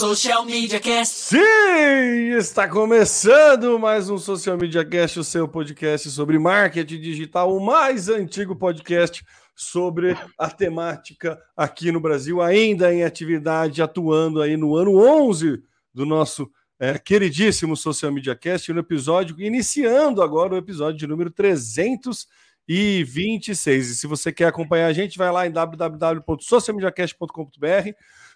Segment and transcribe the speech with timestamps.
[0.00, 1.14] Social Media Cast.
[1.14, 7.60] Sim, está começando mais um Social Media Cast, o seu podcast sobre marketing digital, o
[7.60, 9.22] mais antigo podcast
[9.54, 16.06] sobre a temática aqui no Brasil, ainda em atividade, atuando aí no ano 11 do
[16.06, 23.90] nosso é, queridíssimo Social Media Cast, no episódio, iniciando agora o episódio de número 326.
[23.90, 27.90] E se você quer acompanhar a gente, vai lá em www.socialmediacast.com.br,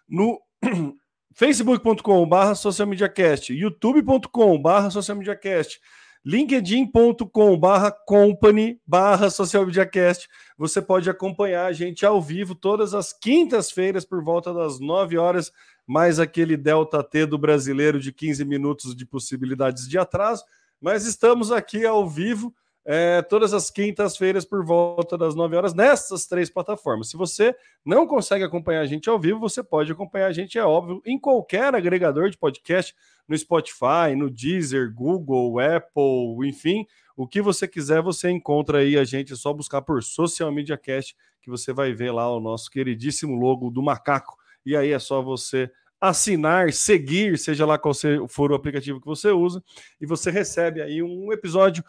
[0.07, 0.39] no
[1.35, 5.81] facebook.com.br socialmediacast, youtube.com.br socialmediacast,
[6.25, 10.29] linkedin.com.br company barra socialmediacast.
[10.57, 15.51] Você pode acompanhar a gente ao vivo todas as quintas-feiras por volta das 9 horas,
[15.85, 20.45] mais aquele delta T do brasileiro de 15 minutos de possibilidades de atraso.
[20.81, 26.27] Mas estamos aqui ao vivo é, todas as quintas-feiras por volta das 9 horas nessas
[26.27, 27.09] três plataformas.
[27.09, 30.65] Se você não consegue acompanhar a gente ao vivo, você pode acompanhar a gente, é
[30.65, 32.95] óbvio, em qualquer agregador de podcast,
[33.27, 36.87] no Spotify, no Deezer, Google, Apple, enfim,
[37.17, 40.77] o que você quiser, você encontra aí a gente, é só buscar por Social Media
[40.77, 44.99] Cast, que você vai ver lá o nosso queridíssimo logo do macaco, e aí é
[44.99, 47.95] só você assinar, seguir, seja lá qual
[48.29, 49.63] for o aplicativo que você usa,
[49.99, 51.83] e você recebe aí um episódio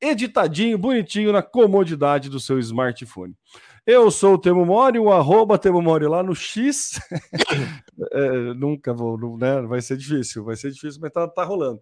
[0.00, 3.34] editadinho, bonitinho na comodidade do seu smartphone.
[3.86, 7.00] Eu sou o Temo Mori, o arroba Temo Mori lá no X.
[8.12, 9.60] é, nunca vou, né?
[9.62, 11.80] Vai ser difícil, vai ser difícil, mas tá, tá rolando.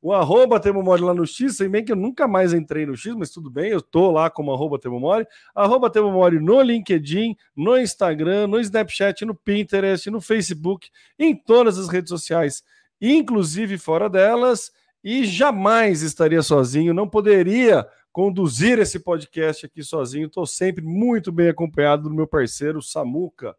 [0.00, 2.96] O arroba Temo Mori lá no X, sem bem que eu nunca mais entrei no
[2.96, 5.26] X, mas tudo bem, eu tô lá como arroba Temo Mori.
[5.54, 11.78] Arroba Temo Mori no LinkedIn, no Instagram, no Snapchat, no Pinterest, no Facebook, em todas
[11.78, 12.64] as redes sociais,
[13.00, 14.72] inclusive fora delas
[15.02, 20.26] e jamais estaria sozinho, não poderia conduzir esse podcast aqui sozinho.
[20.26, 23.56] Estou sempre muito bem acompanhado do meu parceiro Samuca,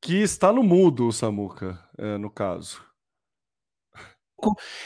[0.00, 2.84] que está no mudo, o Samuca, é, no caso.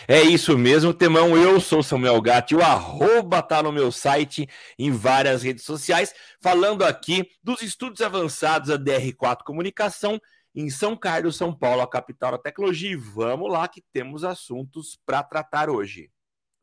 [0.06, 1.36] É isso mesmo, Temão.
[1.36, 4.46] Eu sou Samuel Gatti, o arroba tá no meu site,
[4.78, 10.20] em várias redes sociais, falando aqui dos estudos avançados da DR4 Comunicação
[10.56, 12.92] em São Carlos, São Paulo, a capital da tecnologia.
[12.92, 16.10] E vamos lá que temos assuntos para tratar hoje.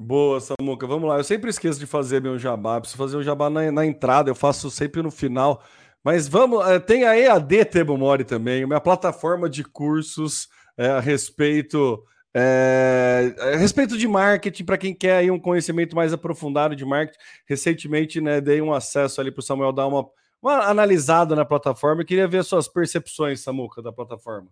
[0.02, 1.18] Boa, Samuca, vamos lá.
[1.18, 4.36] Eu sempre esqueço de fazer meu jabá, preciso fazer o jabá na, na entrada, eu
[4.36, 5.64] faço sempre no final.
[6.04, 11.00] Mas vamos, eh, tem a EAD Tebo Mori também, minha plataforma de cursos é, a
[11.00, 12.04] respeito
[12.36, 17.20] é, a respeito de marketing, para quem quer aí um conhecimento mais aprofundado de marketing.
[17.48, 20.10] Recentemente, né, dei um acesso ali para o Samuel dar uma
[20.44, 22.02] uma analisada na plataforma.
[22.02, 24.50] Eu queria ver suas percepções, Samuca, da plataforma.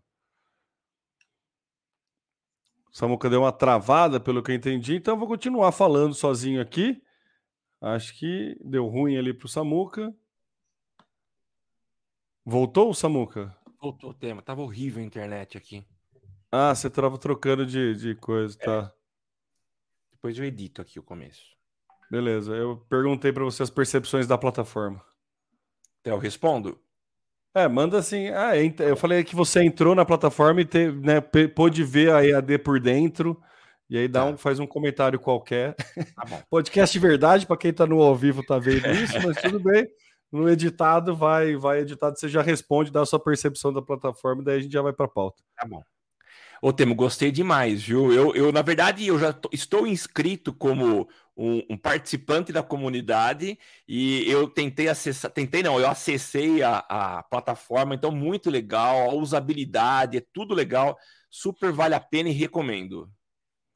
[2.91, 7.01] Samuca deu uma travada, pelo que eu entendi, então eu vou continuar falando sozinho aqui.
[7.79, 10.13] Acho que deu ruim ali para o Samuca.
[12.45, 13.55] Voltou o Samuca?
[13.81, 14.41] Voltou o tema.
[14.41, 15.85] Tava horrível a internet aqui.
[16.51, 18.65] Ah, você estava trocando de, de coisa, é.
[18.65, 18.93] tá?
[20.11, 21.43] Depois eu edito aqui o começo.
[22.09, 22.53] Beleza.
[22.53, 25.03] Eu perguntei para você as percepções da plataforma.
[26.03, 26.79] Eu respondo.
[27.53, 28.29] É, manda assim.
[28.29, 32.59] Ah, eu falei que você entrou na plataforma e te, né, pôde ver a EAD
[32.59, 33.41] por dentro.
[33.89, 34.25] E aí dá tá.
[34.27, 35.75] um, faz um comentário qualquer.
[36.15, 39.85] Tá Podcast verdade, para quem está no ao vivo tá vendo isso, mas tudo bem.
[40.31, 44.59] No editado, vai, vai editado, você já responde, dá a sua percepção da plataforma, daí
[44.59, 45.43] a gente já vai para a pauta.
[45.57, 45.83] Tá bom.
[46.61, 48.13] Ô, Temo, gostei demais, viu?
[48.13, 53.57] Eu, eu na verdade, eu já tô, estou inscrito como um, um, participante da comunidade
[53.87, 59.13] e eu tentei acessar, tentei não, eu acessei a, a plataforma, então muito legal, a
[59.13, 60.97] usabilidade, é tudo legal,
[61.29, 63.09] super vale a pena e recomendo.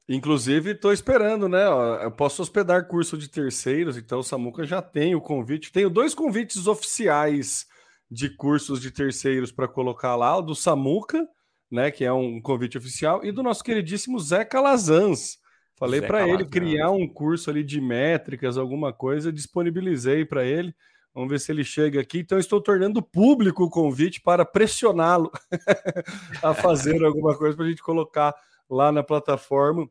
[0.08, 1.64] Inclusive, estou esperando, né?
[2.04, 5.72] Eu posso hospedar curso de terceiros, então o Samuca já tem o convite.
[5.72, 7.66] Tenho dois convites oficiais
[8.08, 11.26] de cursos de terceiros para colocar lá, o do Samuca,
[11.68, 11.90] né?
[11.90, 15.38] Que é um convite oficial, e do nosso queridíssimo Zé Calazans
[15.76, 20.74] Falei para ele criar um curso ali de métricas, alguma coisa, disponibilizei para ele.
[21.14, 22.18] Vamos ver se ele chega aqui.
[22.18, 25.30] Então, estou tornando público o convite para pressioná-lo
[26.42, 28.34] a fazer alguma coisa para a gente colocar
[28.68, 29.88] lá na plataforma.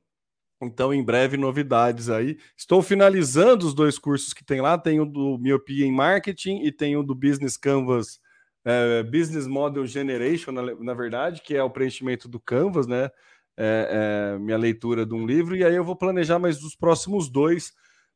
[0.62, 2.38] Então, em breve, novidades aí.
[2.57, 4.77] Estou finalizando os dois cursos que tem lá.
[4.77, 8.19] Tem o do Miopia em Marketing e tem o do Business Canvas,
[8.63, 13.10] é, Business Model Generation, na, na verdade, que é o preenchimento do Canvas, né?
[13.57, 17.30] É, é, minha leitura de um livro, e aí eu vou planejar mais os próximos
[17.30, 17.72] dois.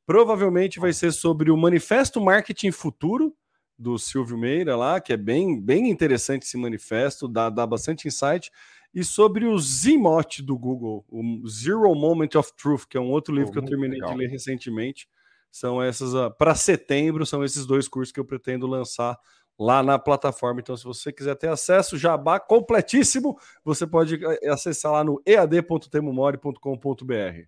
[0.06, 3.36] Provavelmente vai ser sobre o Manifesto Marketing Futuro,
[3.78, 8.52] do Silvio Meira lá, que é bem, bem interessante esse manifesto, dá, dá bastante insight,
[8.94, 13.34] e sobre o Zimote do Google, o Zero Moment of Truth, que é um outro
[13.34, 14.12] livro oh, que eu terminei legal.
[14.12, 15.08] de ler recentemente.
[15.52, 19.18] São essas, ah, para setembro, são esses dois cursos que eu pretendo lançar
[19.60, 20.62] lá na plataforma.
[20.62, 27.44] Então, se você quiser ter acesso, jabá completíssimo, você pode eh, acessar lá no ead.temomori.com.br.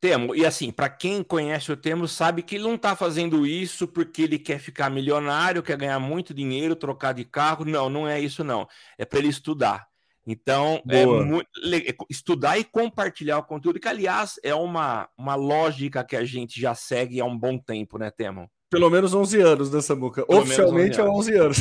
[0.00, 3.86] Temo, e assim, para quem conhece o Temo, sabe que ele não está fazendo isso
[3.86, 7.64] porque ele quer ficar milionário, quer ganhar muito dinheiro, trocar de carro.
[7.64, 8.66] Não, não é isso, não.
[8.98, 9.86] É para ele estudar.
[10.26, 16.04] Então, é muito, é estudar e compartilhar o conteúdo, que, aliás, é uma, uma lógica
[16.04, 18.48] que a gente já segue há um bom tempo, né, Temo?
[18.72, 20.24] Pelo menos 11 anos, né, Samuca?
[20.24, 21.58] Pelo Oficialmente 11 é 11 anos.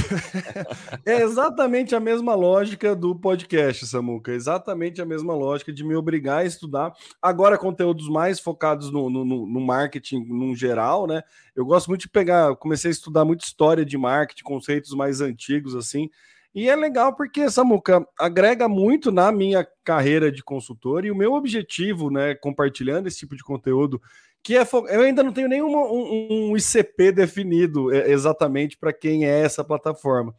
[1.06, 4.32] é exatamente a mesma lógica do podcast, Samuca.
[4.32, 6.94] Exatamente a mesma lógica de me obrigar a estudar.
[7.22, 11.22] Agora, conteúdos mais focados no, no, no marketing no geral, né?
[11.54, 15.76] Eu gosto muito de pegar, comecei a estudar muito história de marketing, conceitos mais antigos,
[15.76, 16.10] assim.
[16.56, 21.34] E é legal porque, Samuca, agrega muito na minha carreira de consultor e o meu
[21.34, 24.02] objetivo, né, compartilhando esse tipo de conteúdo
[24.44, 29.26] que é eu ainda não tenho nenhum um, um ICP definido é, exatamente para quem
[29.26, 30.34] é essa plataforma.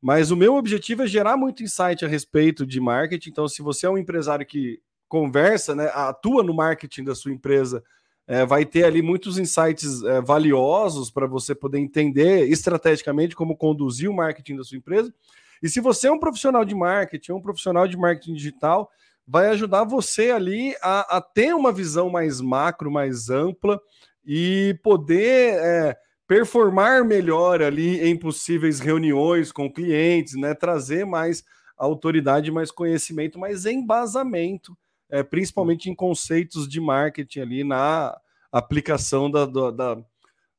[0.00, 3.30] Mas o meu objetivo é gerar muito insight a respeito de marketing.
[3.30, 7.82] Então, se você é um empresário que conversa, né, atua no marketing da sua empresa,
[8.26, 14.10] é, vai ter ali muitos insights é, valiosos para você poder entender estrategicamente como conduzir
[14.10, 15.14] o marketing da sua empresa.
[15.62, 18.90] E se você é um profissional de marketing, um profissional de marketing digital,
[19.26, 23.80] vai ajudar você ali a, a ter uma visão mais macro, mais ampla
[24.24, 25.96] e poder é,
[26.26, 30.54] performar melhor ali em possíveis reuniões com clientes, né?
[30.54, 31.44] Trazer mais
[31.76, 34.76] autoridade, mais conhecimento, mais embasamento,
[35.10, 38.16] é, principalmente em conceitos de marketing ali na
[38.50, 40.04] aplicação da, da, da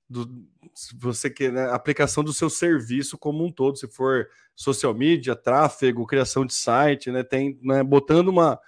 [0.09, 0.25] do,
[0.77, 5.35] se você quer, né, aplicação do seu serviço como um todo, se for social media,
[5.35, 8.59] tráfego, criação de site, né, tem, né, botando uma,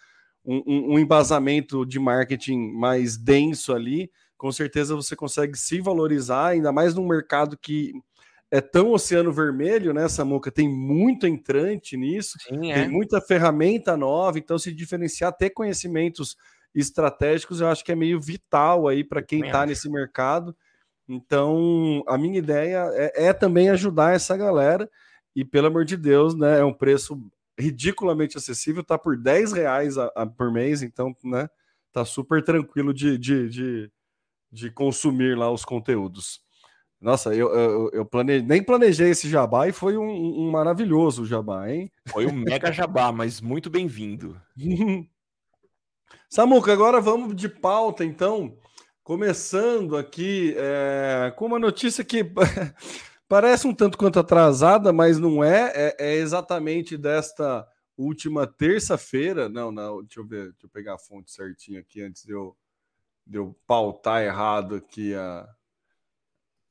[0.43, 6.71] um, um embasamento de marketing mais denso ali, com certeza você consegue se valorizar, ainda
[6.71, 7.93] mais num mercado que
[8.49, 10.51] é tão oceano vermelho, né, Samuca?
[10.51, 12.73] Tem muito entrante nisso, Sim, é.
[12.73, 16.35] tem muita ferramenta nova, então se diferenciar, ter conhecimentos
[16.73, 20.55] estratégicos, eu acho que é meio vital aí para quem está nesse mercado.
[21.09, 24.87] Então, a minha ideia é, é, também ajudar essa galera.
[25.35, 26.59] E, pelo amor de Deus, né?
[26.59, 27.19] É um preço
[27.57, 31.49] ridiculamente acessível, tá por 10 reais a, a, por mês, então, né?
[31.91, 33.91] Tá super tranquilo de, de, de,
[34.51, 36.41] de consumir lá os conteúdos.
[37.01, 41.71] Nossa, eu, eu, eu planejei, nem planejei esse jabá e foi um, um maravilhoso jabá,
[41.71, 41.91] hein?
[42.07, 44.39] Foi um mega jabá, mas muito bem-vindo.
[46.29, 48.55] Samuca, agora vamos de pauta, então.
[49.09, 52.23] Começando aqui é, com uma notícia que
[53.27, 55.71] parece um tanto quanto atrasada, mas não é.
[55.73, 57.67] É, é exatamente desta
[57.97, 59.49] última terça-feira.
[59.49, 62.55] Não, não, deixa eu ver, deixa eu pegar a fonte certinha aqui antes de eu,
[63.25, 65.49] de eu pautar errado aqui a.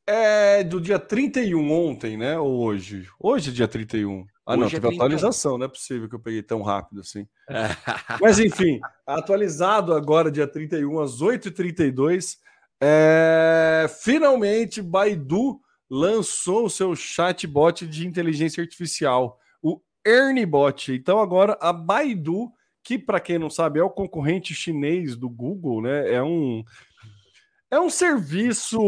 [0.07, 2.39] É do dia 31 ontem, né?
[2.39, 3.09] Ou hoje?
[3.19, 4.25] Hoje é dia 31.
[4.49, 7.29] Ah, Hoje não, teve é atualização, não é possível que eu peguei tão rápido assim.
[8.19, 12.39] Mas enfim, atualizado agora, dia 31, às 8h32.
[12.81, 13.85] É...
[14.01, 15.61] Finalmente, Baidu
[15.91, 20.95] lançou o seu chatbot de inteligência artificial, o ErnieBot.
[20.95, 22.51] Então, agora a Baidu,
[22.83, 26.11] que para quem não sabe é o concorrente chinês do Google, né?
[26.11, 26.65] É um
[27.71, 28.79] é um serviço,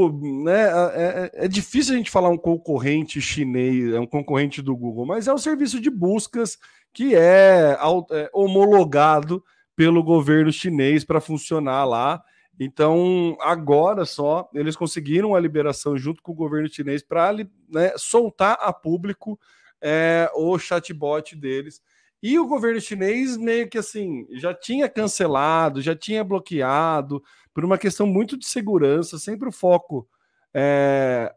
[0.44, 0.62] né?
[0.62, 5.06] É, é, é, difícil a gente falar um concorrente chinês, é um concorrente do Google,
[5.06, 6.58] mas é um serviço de buscas
[6.92, 7.76] que é,
[8.10, 9.44] é homologado
[9.76, 12.22] pelo governo chinês para funcionar lá.
[12.58, 18.58] Então, agora só, eles conseguiram a liberação junto com o governo chinês para né, soltar
[18.60, 19.38] a público
[19.80, 21.80] é, o chatbot deles.
[22.22, 27.22] E o governo chinês meio que assim já tinha cancelado, já tinha bloqueado
[27.54, 29.18] por uma questão muito de segurança.
[29.18, 30.08] Sempre o foco,
[30.54, 31.32] é,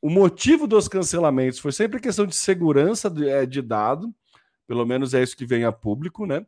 [0.00, 4.12] o motivo dos cancelamentos foi sempre questão de segurança de, é, de dado,
[4.66, 6.44] pelo menos é isso que vem a público, né?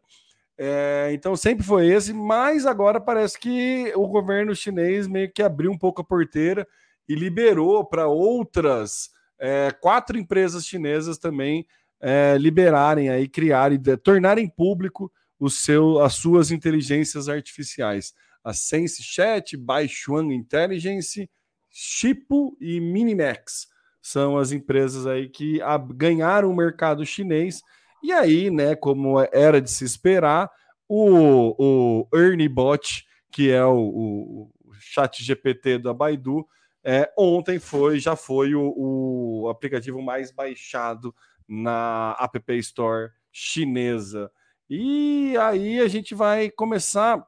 [0.56, 5.70] É, então sempre foi esse, mas agora parece que o governo chinês meio que abriu
[5.70, 6.66] um pouco a porteira
[7.08, 11.66] e liberou para outras é, quatro empresas chinesas também
[12.00, 18.14] é, liberarem aí, criarem, tornarem público o seu, as suas inteligências artificiais.
[18.44, 21.28] A Sense Chat, Baishuan Intelligence,
[21.70, 23.66] Chipo e Minimax
[24.00, 25.60] são as empresas aí que
[25.94, 27.62] ganharam o mercado chinês.
[28.02, 30.50] E aí, né, como era de se esperar,
[30.86, 36.46] o, o Ernie Bot, que é o, o, o chat GPT da Baidu,
[36.84, 41.14] é, ontem foi, já foi o, o aplicativo mais baixado
[41.48, 44.30] na App Store chinesa.
[44.68, 47.26] E aí a gente vai começar.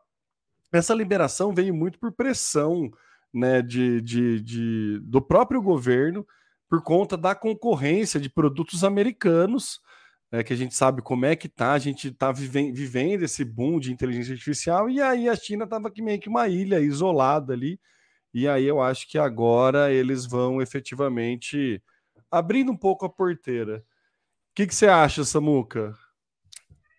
[0.77, 2.91] Essa liberação veio muito por pressão
[3.33, 6.27] né, de, de, de do próprio governo
[6.69, 9.81] por conta da concorrência de produtos americanos,
[10.33, 13.45] é, que a gente sabe como é que tá, a gente está vive vivendo esse
[13.45, 17.79] boom de inteligência artificial, e aí a China estava meio que uma ilha isolada ali,
[18.35, 21.83] e aí eu acho que agora eles vão efetivamente
[22.31, 23.79] abrindo um pouco a porteira.
[24.51, 25.95] O que você acha, Samuca?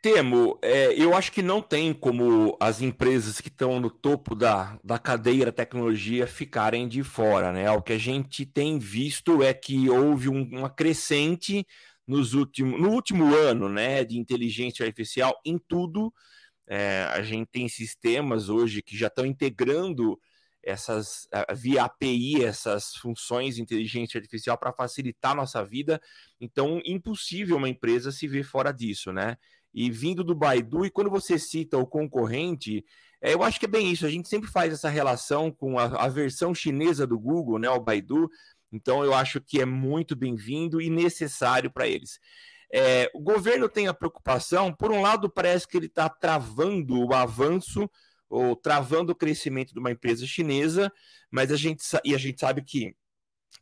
[0.09, 4.79] Temo, é, eu acho que não tem como as empresas que estão no topo da,
[4.81, 7.69] da cadeia da tecnologia ficarem de fora, né?
[7.71, 11.67] O que a gente tem visto é que houve um, uma crescente
[12.07, 16.13] nos últimos, no último ano, né, de inteligência artificial em tudo.
[16.65, 20.17] É, a gente tem sistemas hoje que já estão integrando
[20.63, 26.01] essas via API, essas funções de inteligência artificial para facilitar a nossa vida.
[26.39, 29.37] Então, impossível uma empresa se ver fora disso, né?
[29.79, 32.84] E vindo do Baidu, e quando você cita o concorrente,
[33.22, 35.84] é, eu acho que é bem isso, a gente sempre faz essa relação com a,
[35.84, 38.27] a versão chinesa do Google, né, o Baidu,
[38.72, 42.19] então eu acho que é muito bem-vindo e necessário para eles.
[42.74, 47.13] É, o governo tem a preocupação, por um lado, parece que ele está travando o
[47.13, 47.88] avanço
[48.27, 50.91] ou travando o crescimento de uma empresa chinesa,
[51.29, 52.96] mas a gente e a gente sabe que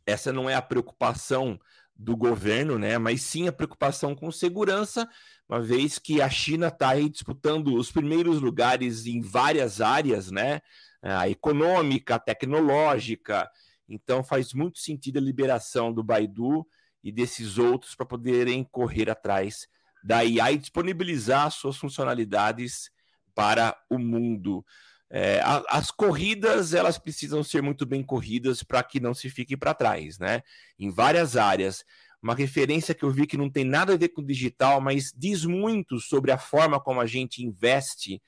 [0.06, 1.60] essa não é a preocupação
[1.96, 2.98] do governo, né?
[2.98, 5.08] Mas sim a preocupação com segurança,
[5.48, 10.60] uma vez que a China está disputando os primeiros lugares em várias áreas, né?
[11.02, 13.50] A econômica, a tecnológica.
[13.88, 16.66] Então faz muito sentido a liberação do Baidu
[17.04, 19.68] e desses outros para poderem correr atrás
[20.04, 22.90] da IA e disponibilizar suas funcionalidades
[23.36, 24.66] para o mundo.
[25.10, 29.74] É, as corridas elas precisam ser muito bem corridas para que não se fique para
[29.74, 30.42] trás, né?
[30.80, 31.86] Em várias áreas
[32.22, 35.46] uma referência que eu vi que não tem nada a ver com digital, mas diz
[35.46, 38.22] muito sobre a forma como a gente investe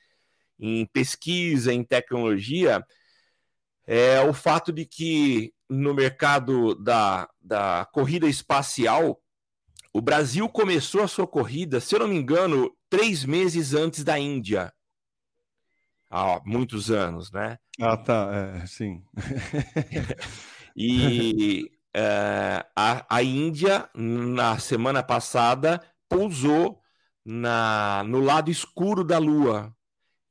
[0.59, 2.85] em pesquisa, em tecnologia,
[3.85, 9.21] é o fato de que no mercado da, da corrida espacial,
[9.93, 14.17] o Brasil começou a sua corrida, se eu não me engano, três meses antes da
[14.17, 14.73] Índia.
[16.09, 17.57] Há muitos anos, né?
[17.79, 19.03] Ah, tá, é, sim.
[20.75, 26.81] e é, a, a Índia, na semana passada, pousou
[27.25, 29.73] na, no lado escuro da Lua.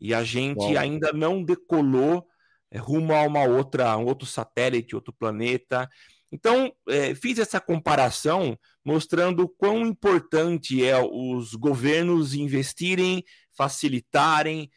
[0.01, 2.27] E a gente ainda não decolou
[2.71, 5.89] é, rumo a uma outra, um outro satélite, outro planeta.
[6.31, 13.25] Então, é, fiz essa comparação mostrando quão importante é os governos investirem,
[13.57, 14.71] facilitarem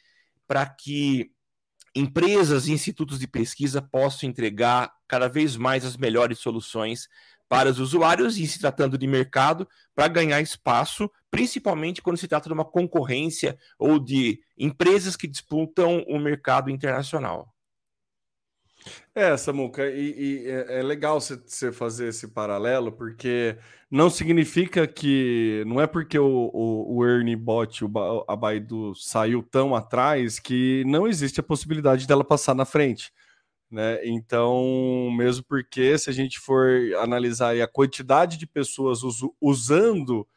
[0.48, 1.32] para que
[1.96, 7.10] empresas e institutos de pesquisa possam entregar cada vez mais as melhores soluções
[7.50, 12.48] para os usuários e se tratando de mercado para ganhar espaço, principalmente quando se trata
[12.48, 17.52] de uma concorrência ou de empresas que disputam o mercado internacional.
[19.14, 23.58] É, Samuca, e, e é, é legal você fazer esse paralelo, porque
[23.92, 25.64] não significa que.
[25.68, 30.84] Não é porque o, o, o Ernie Bot, o, a Baidu saiu tão atrás que
[30.86, 33.12] não existe a possibilidade dela passar na frente.
[33.72, 34.00] Né?
[34.04, 36.72] Então, mesmo porque se a gente for
[37.02, 40.28] analisar a quantidade de pessoas us, usando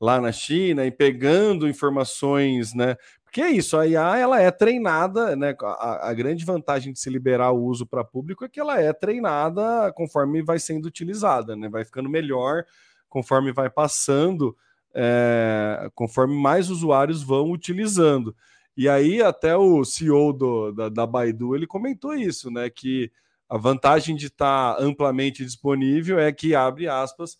[0.00, 2.96] lá na China e pegando informações, né?
[3.24, 5.56] Porque é isso, a IA ela é treinada, né?
[5.60, 8.92] A, a grande vantagem de se liberar o uso para público é que ela é
[8.92, 11.68] treinada conforme vai sendo utilizada, né?
[11.68, 12.64] Vai ficando melhor
[13.08, 14.56] conforme vai passando,
[14.94, 18.36] é, conforme mais usuários vão utilizando.
[18.76, 22.68] E aí até o CEO do, da, da Baidu ele comentou isso, né?
[22.68, 23.10] Que
[23.48, 27.38] a vantagem de estar amplamente disponível é que abre aspas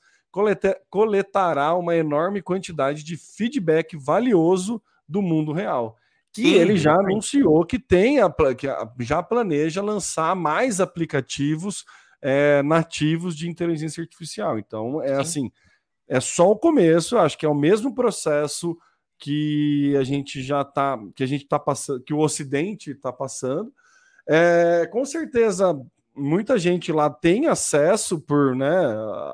[0.90, 5.96] coletará uma enorme quantidade de feedback valioso do mundo real.
[6.36, 8.66] E ele já anunciou que tem a, que
[8.98, 11.84] já planeja lançar mais aplicativos
[12.20, 14.58] é, nativos de inteligência artificial.
[14.58, 15.20] Então, é Sim.
[15.20, 15.52] assim,
[16.08, 18.76] é só o começo, acho que é o mesmo processo
[19.18, 23.72] que a gente já está, que a gente está passando, que o Ocidente está passando.
[24.26, 25.74] É, com certeza,
[26.14, 28.70] muita gente lá tem acesso por, né,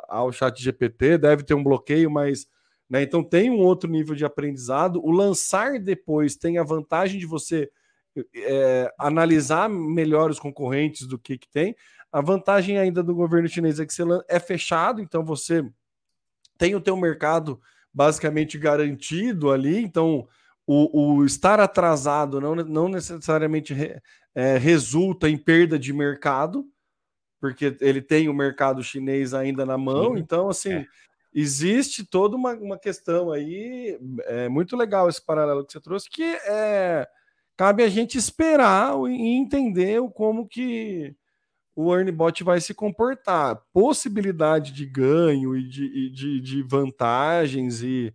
[0.08, 2.46] ao chat GPT, deve ter um bloqueio, mas
[2.88, 5.00] né, então tem um outro nível de aprendizado.
[5.04, 7.70] O lançar depois tem a vantagem de você
[8.34, 11.76] é, analisar melhor os concorrentes do que, que tem.
[12.12, 15.64] A vantagem ainda do governo chinês é que você é fechado, então você
[16.58, 17.60] tem o teu mercado
[17.92, 20.28] basicamente garantido ali, então
[20.66, 24.00] o, o estar atrasado não, não necessariamente re,
[24.34, 26.64] é, resulta em perda de mercado,
[27.40, 30.20] porque ele tem o mercado chinês ainda na mão, Sim.
[30.20, 30.86] então assim é.
[31.34, 36.22] existe toda uma, uma questão aí, é muito legal esse paralelo que você trouxe, que
[36.22, 37.08] é
[37.56, 41.14] cabe a gente esperar e entender como que
[41.74, 43.60] o Earnbot vai se comportar.
[43.72, 48.12] Possibilidade de ganho e de, de, de vantagens e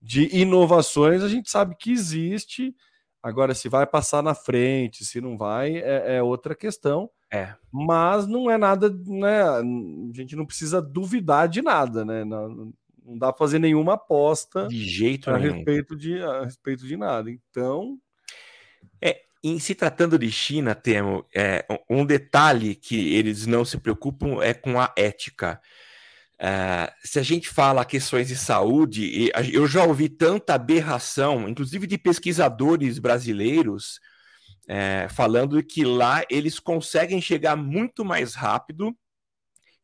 [0.00, 2.74] de inovações, a gente sabe que existe.
[3.22, 7.08] Agora, se vai passar na frente, se não vai, é, é outra questão.
[7.32, 7.54] É.
[7.72, 9.42] Mas não é nada, né?
[9.42, 9.62] A
[10.12, 12.22] gente não precisa duvidar de nada, né?
[12.22, 12.72] Não,
[13.04, 15.54] não dá para fazer nenhuma aposta de jeito a nenhum.
[15.54, 17.30] respeito de a respeito de nada.
[17.30, 17.98] Então,
[19.44, 24.54] em se tratando de China, Temo, é, um detalhe que eles não se preocupam é
[24.54, 25.60] com a ética.
[26.38, 31.98] É, se a gente fala questões de saúde, eu já ouvi tanta aberração, inclusive de
[31.98, 34.00] pesquisadores brasileiros,
[34.66, 38.96] é, falando que lá eles conseguem chegar muito mais rápido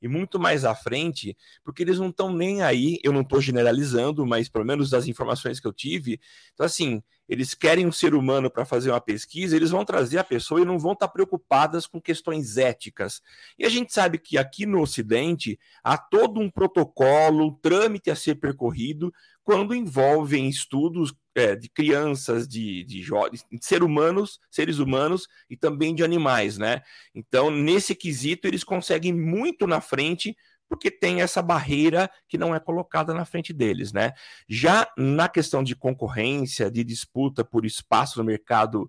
[0.01, 2.99] e muito mais à frente, porque eles não estão nem aí.
[3.03, 6.21] Eu não estou generalizando, mas pelo menos das informações que eu tive.
[6.55, 10.25] Então, assim, eles querem um ser humano para fazer uma pesquisa, eles vão trazer a
[10.25, 13.23] pessoa e não vão estar tá preocupadas com questões éticas.
[13.57, 18.17] E a gente sabe que aqui no Ocidente há todo um protocolo, um trâmite a
[18.17, 19.13] ser percorrido
[19.45, 25.95] quando envolvem estudos é, de crianças, de, de, de ser humanos, seres humanos e também
[25.95, 26.83] de animais, né?
[27.15, 30.37] Então, nesse quesito, eles conseguem muito na frente
[30.69, 34.13] porque tem essa barreira que não é colocada na frente deles, né?
[34.49, 38.89] Já na questão de concorrência, de disputa por espaço no mercado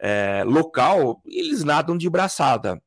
[0.00, 2.82] é, local, eles nadam de braçada.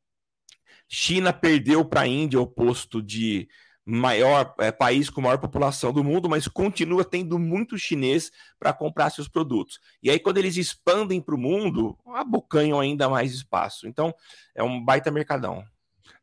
[0.87, 3.47] China perdeu para a Índia o posto de
[3.85, 9.09] maior é, país com maior população do mundo, mas continua tendo muito chinês para comprar
[9.09, 9.79] seus produtos.
[10.01, 13.87] E aí, quando eles expandem para o mundo, abocanham ainda mais espaço.
[13.87, 14.13] Então,
[14.55, 15.63] é um baita mercadão.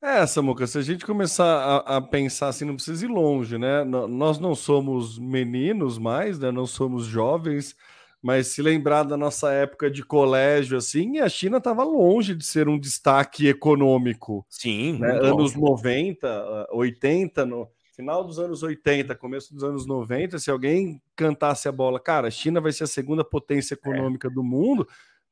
[0.00, 3.82] É, Samuca, se a gente começar a, a, pensar assim, não precisa ir longe, né?
[3.82, 6.52] nós não somos meninos mais, né?
[6.52, 7.74] Não somos jovens,
[8.22, 12.68] mas se lembrar da nossa época de colégio, assim, a China estava longe de ser
[12.68, 14.44] um destaque econômico.
[14.48, 15.12] Sim, né?
[15.12, 21.68] anos 90, 80, no final dos anos 80, começo dos anos 90, se alguém cantasse
[21.68, 23.76] a bola, cara, a China vai ser a segunda potência é.
[23.76, 24.30] econômica é.
[24.30, 24.86] do mundo,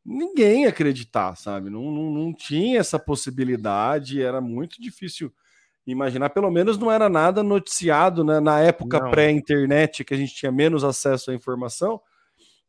[0.04, 1.68] ninguém ia acreditar, sabe?
[1.68, 5.32] Não, não, não tinha essa possibilidade, era muito difícil
[5.84, 8.40] imaginar, pelo menos não era nada noticiado né?
[8.40, 12.00] na época pré-internet, que a gente tinha menos acesso à informação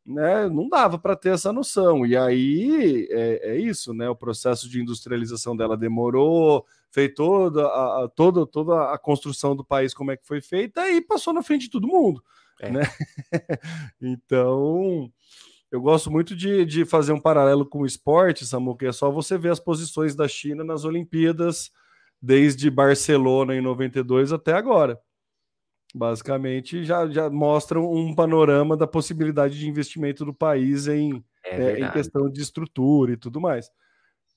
[0.07, 2.05] né, não dava para ter essa noção.
[2.05, 4.09] E aí é, é, isso, né?
[4.09, 9.93] O processo de industrialização dela demorou, fez toda a, toda, toda a construção do país,
[9.93, 12.23] como é que foi feita, e passou na frente de todo mundo.
[12.61, 12.71] É.
[12.71, 12.81] Né?
[14.01, 15.11] então,
[15.69, 19.11] eu gosto muito de, de fazer um paralelo com o esporte, Samu, que é só
[19.11, 21.69] você ver as posições da China nas Olimpíadas,
[22.21, 24.99] desde Barcelona em 92 até agora
[25.97, 31.79] basicamente já, já mostram um panorama da possibilidade de investimento do país em, é é,
[31.79, 33.69] em questão de estrutura e tudo mais.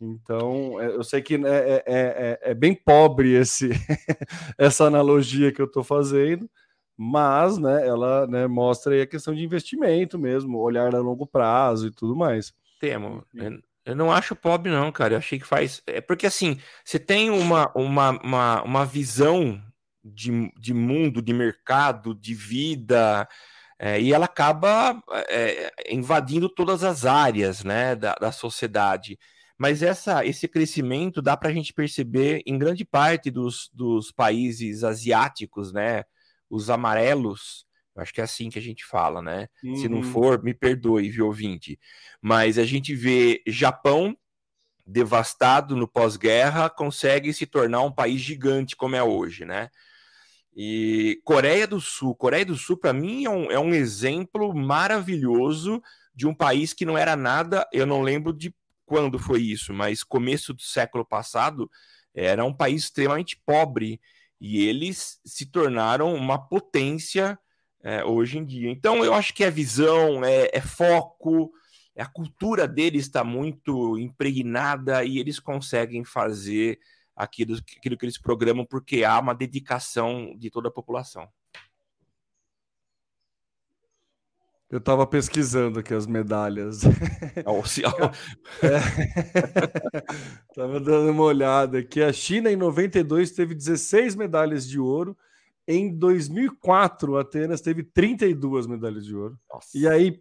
[0.01, 3.69] Então, é, eu sei que né, é, é, é, bem pobre esse,
[4.57, 6.49] essa analogia que eu estou fazendo,
[6.97, 11.91] mas né, ela né, mostra a questão de investimento mesmo, olhar a longo prazo e
[11.91, 12.55] tudo mais.
[12.81, 13.23] Temo.
[13.85, 15.15] Eu não acho pobre, não, cara.
[15.15, 15.83] Eu achei que faz.
[15.87, 19.61] É porque assim, você tem uma, uma, uma, uma visão
[20.05, 23.29] de, de mundo, de mercado, de vida,
[23.79, 29.19] é, e ela acaba é, invadindo todas as áreas né, da, da sociedade.
[29.57, 34.85] Mas essa, esse crescimento dá para a gente perceber em grande parte dos, dos países
[34.85, 36.05] asiáticos, né?
[36.49, 39.49] Os amarelos, acho que é assim que a gente fala, né?
[39.63, 39.77] Uhum.
[39.77, 40.03] Se não uhum.
[40.03, 41.79] for, me perdoe, viu, ouvinte.
[42.23, 44.17] Mas a gente vê Japão
[44.87, 49.69] devastado no pós-guerra, consegue se tornar um país gigante como é hoje, né?
[50.55, 55.83] E Coreia do Sul, Coreia do Sul, para mim, é um, é um exemplo maravilhoso
[56.15, 60.03] de um país que não era nada, eu não lembro de quando foi isso, mas
[60.03, 61.71] começo do século passado,
[62.13, 64.01] era um país extremamente pobre.
[64.41, 67.39] E eles se tornaram uma potência
[67.83, 68.71] é, hoje em dia.
[68.71, 71.53] Então, eu acho que é visão, é, é foco,
[71.97, 76.79] a cultura deles está muito impregnada e eles conseguem fazer
[77.23, 81.29] aquilo, aquilo que eles programam, porque há uma dedicação de toda a população.
[84.71, 86.83] Eu estava pesquisando aqui as medalhas.
[90.47, 90.79] Estava é.
[90.81, 92.01] dando uma olhada aqui.
[92.01, 95.17] A China, em 92, teve 16 medalhas de ouro.
[95.67, 99.37] Em 2004, Atenas teve 32 medalhas de ouro.
[99.53, 99.77] Nossa.
[99.77, 100.17] E aí,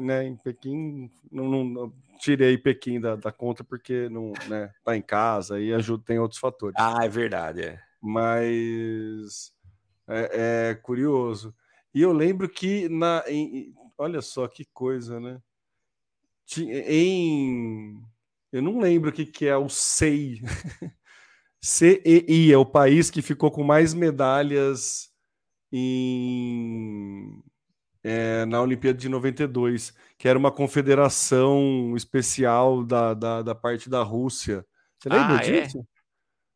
[0.00, 5.02] né, em Pequim, não, não, tirei Pequim da, da conta porque não né, tá em
[5.02, 6.76] casa e ajuda, tem outros fatores.
[6.78, 7.62] Ah, é verdade.
[7.62, 7.80] É.
[8.00, 9.52] Mas
[10.08, 11.54] é, é, curioso.
[11.92, 13.24] E eu lembro que na.
[13.26, 15.42] Em, olha só que coisa, né?
[16.56, 18.00] Em.
[18.52, 20.42] Eu não lembro o que, que é o SEI.
[21.60, 25.10] CEI é o país que ficou com mais medalhas
[25.72, 27.42] em,
[28.02, 34.02] é, na Olimpíada de 92, que era uma confederação especial da, da, da parte da
[34.02, 34.64] Rússia.
[34.98, 35.78] Você lembra ah, disso?
[35.78, 35.92] É?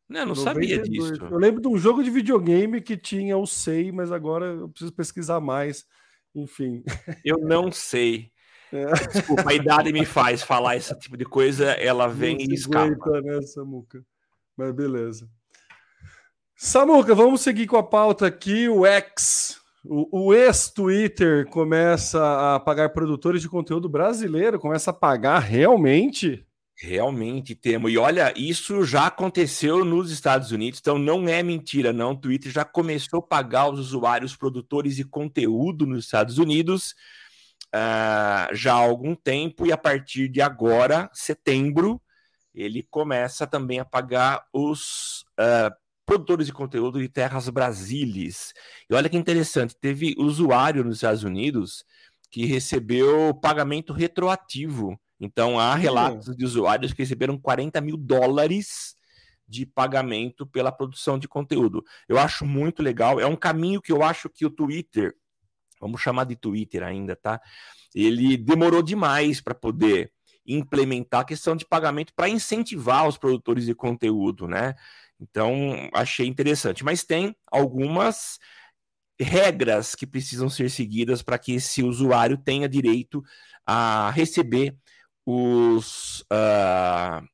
[0.09, 0.43] Não, não 92.
[0.43, 1.25] sabia disso.
[1.25, 4.93] Eu lembro de um jogo de videogame que tinha o SEI, mas agora eu preciso
[4.93, 5.85] pesquisar mais.
[6.33, 6.83] Enfim.
[7.25, 8.31] Eu não sei.
[8.71, 8.85] É.
[9.13, 13.21] Desculpa, a idade me faz falar esse tipo de coisa, ela vem e escapa.
[13.21, 14.03] Né, Samuca?
[14.55, 15.29] Mas beleza.
[16.55, 18.67] Samuca, vamos seguir com a pauta aqui.
[18.67, 25.39] O X, o, o ex-Twitter, começa a pagar produtores de conteúdo brasileiro, começa a pagar
[25.39, 26.45] realmente?
[26.79, 27.89] Realmente temo.
[27.89, 32.11] E olha, isso já aconteceu nos Estados Unidos, então não é mentira, não.
[32.11, 36.93] O Twitter já começou a pagar os usuários produtores de conteúdo nos Estados Unidos
[37.73, 42.01] uh, já há algum tempo, e a partir de agora, setembro,
[42.53, 45.73] ele começa também a pagar os uh,
[46.07, 48.53] produtores de conteúdo de terras brasileiras.
[48.89, 51.83] E olha que interessante, teve usuário nos Estados Unidos
[52.31, 54.97] que recebeu pagamento retroativo.
[55.19, 58.95] Então há relatos de usuários que receberam 40 mil dólares
[59.45, 61.83] de pagamento pela produção de conteúdo.
[62.07, 63.19] Eu acho muito legal.
[63.19, 65.13] É um caminho que eu acho que o Twitter,
[65.79, 67.41] vamos chamar de Twitter ainda, tá?
[67.93, 70.13] Ele demorou demais para poder
[70.45, 74.73] implementar a questão de pagamento para incentivar os produtores de conteúdo, né?
[75.19, 76.83] Então, achei interessante.
[76.83, 78.37] Mas tem algumas
[79.19, 83.23] regras que precisam ser seguidas para que esse usuário tenha direito
[83.65, 84.77] a receber
[85.25, 87.25] os, uh,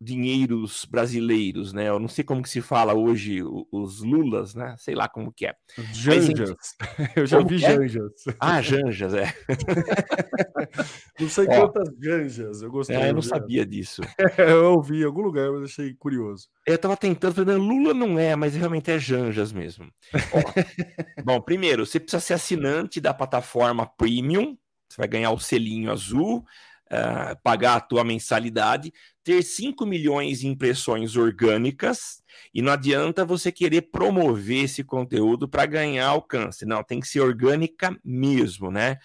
[0.00, 1.88] dinheiros brasileiros, né?
[1.88, 4.74] Eu não sei como que se fala hoje os lulas, né?
[4.78, 5.54] Sei lá como que é.
[5.92, 6.54] Janjas.
[6.80, 7.58] Mas, Eu já vi é?
[7.58, 8.12] janjas.
[8.40, 9.34] Ah, janjas, é.
[11.20, 12.62] não sei Ó, quantas janjas.
[12.62, 12.96] Eu gostei.
[12.96, 14.00] É, eu não sabia disso.
[14.38, 16.48] eu ouvi em algum lugar, mas achei curioso.
[16.66, 19.92] Eu tava tentando, falando, Lula não é, mas realmente é janjas mesmo.
[20.32, 20.40] Ó,
[21.22, 24.56] bom, primeiro, você precisa ser assinante da plataforma Premium.
[24.88, 26.44] Você vai ganhar o selinho azul
[26.92, 32.22] uh, pagar a tua mensalidade, ter 5 milhões de impressões orgânicas,
[32.52, 36.64] e não adianta você querer promover esse conteúdo para ganhar alcance.
[36.64, 38.98] Não, tem que ser orgânica mesmo, né?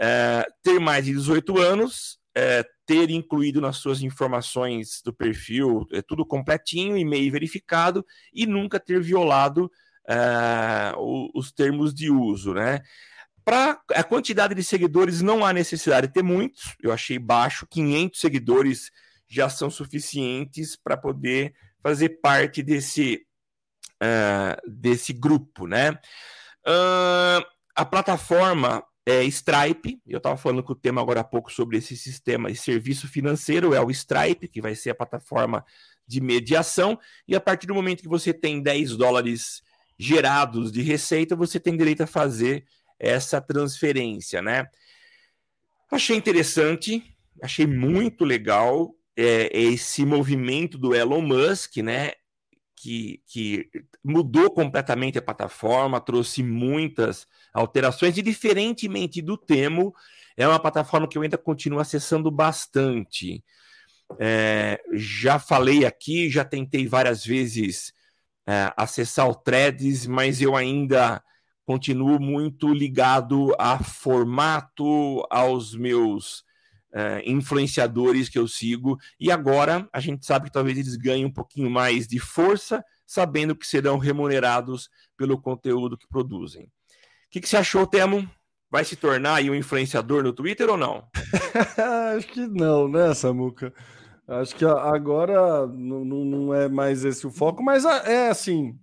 [0.00, 6.02] Uh, ter mais de 18 anos, uh, ter incluído nas suas informações do perfil é
[6.02, 9.70] tudo completinho, e-mail verificado, e nunca ter violado
[10.10, 12.80] uh, os termos de uso, né?
[13.44, 16.74] Para a quantidade de seguidores, não há necessidade de ter muitos.
[16.82, 18.90] Eu achei baixo, 500 seguidores
[19.28, 23.26] já são suficientes para poder fazer parte desse,
[24.02, 25.90] uh, desse grupo, né?
[26.66, 27.44] Uh,
[27.76, 31.94] a plataforma é Stripe, eu estava falando com o tema agora há pouco sobre esse
[31.94, 35.62] sistema de serviço financeiro, é o Stripe, que vai ser a plataforma
[36.06, 39.62] de mediação, e a partir do momento que você tem 10 dólares
[39.98, 42.64] gerados de receita, você tem direito a fazer
[42.98, 44.66] essa transferência, né?
[45.90, 47.02] Achei interessante,
[47.42, 52.12] achei muito legal é, esse movimento do Elon Musk, né?
[52.76, 53.70] Que, que
[54.02, 59.94] mudou completamente a plataforma, trouxe muitas alterações, e diferentemente do Temo,
[60.36, 63.42] é uma plataforma que eu ainda continuo acessando bastante.
[64.18, 67.92] É, já falei aqui, já tentei várias vezes
[68.46, 71.22] é, acessar o Threads, mas eu ainda
[71.64, 76.40] continuo muito ligado a formato, aos meus
[76.92, 81.32] uh, influenciadores que eu sigo, e agora a gente sabe que talvez eles ganhem um
[81.32, 86.64] pouquinho mais de força, sabendo que serão remunerados pelo conteúdo que produzem.
[86.64, 86.68] O
[87.30, 88.28] que, que você achou, Temo?
[88.70, 91.08] Vai se tornar aí um influenciador no Twitter ou não?
[92.16, 93.72] Acho que não, né, Samuca?
[94.26, 98.78] Acho que agora não, não é mais esse o foco, mas é assim,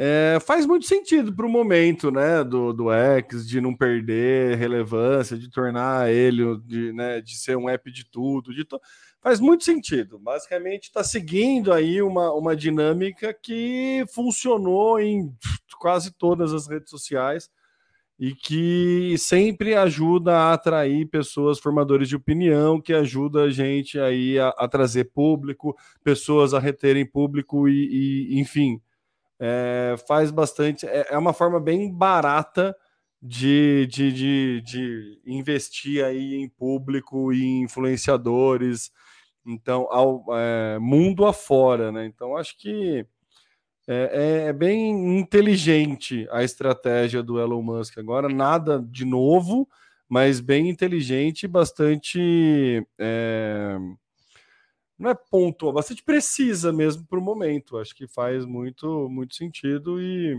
[0.00, 5.36] é, faz muito sentido para o momento né, do, do X, de não perder relevância,
[5.36, 8.80] de tornar ele, de, né, de ser um app de tudo, de to...
[9.20, 10.16] faz muito sentido.
[10.16, 15.34] Basicamente está seguindo aí uma, uma dinâmica que funcionou em
[15.80, 17.50] quase todas as redes sociais
[18.20, 24.38] e que sempre ajuda a atrair pessoas formadores de opinião, que ajuda a gente aí
[24.38, 28.80] a, a trazer público, pessoas a reterem público e, e enfim,
[29.40, 30.86] é, faz bastante.
[30.86, 32.76] É, é, uma forma bem barata
[33.20, 38.90] de, de, de, de, investir aí em público e influenciadores.
[39.46, 42.06] Então, ao é, mundo afora, né?
[42.06, 43.06] Então, acho que
[43.88, 48.28] é, é, é, bem inteligente a estratégia do Elon Musk agora.
[48.28, 49.66] Nada de novo,
[50.06, 53.78] mas bem inteligente, bastante é,
[54.98, 57.78] não é pontual, bastante precisa mesmo para o momento.
[57.78, 60.34] Acho que faz muito, muito sentido e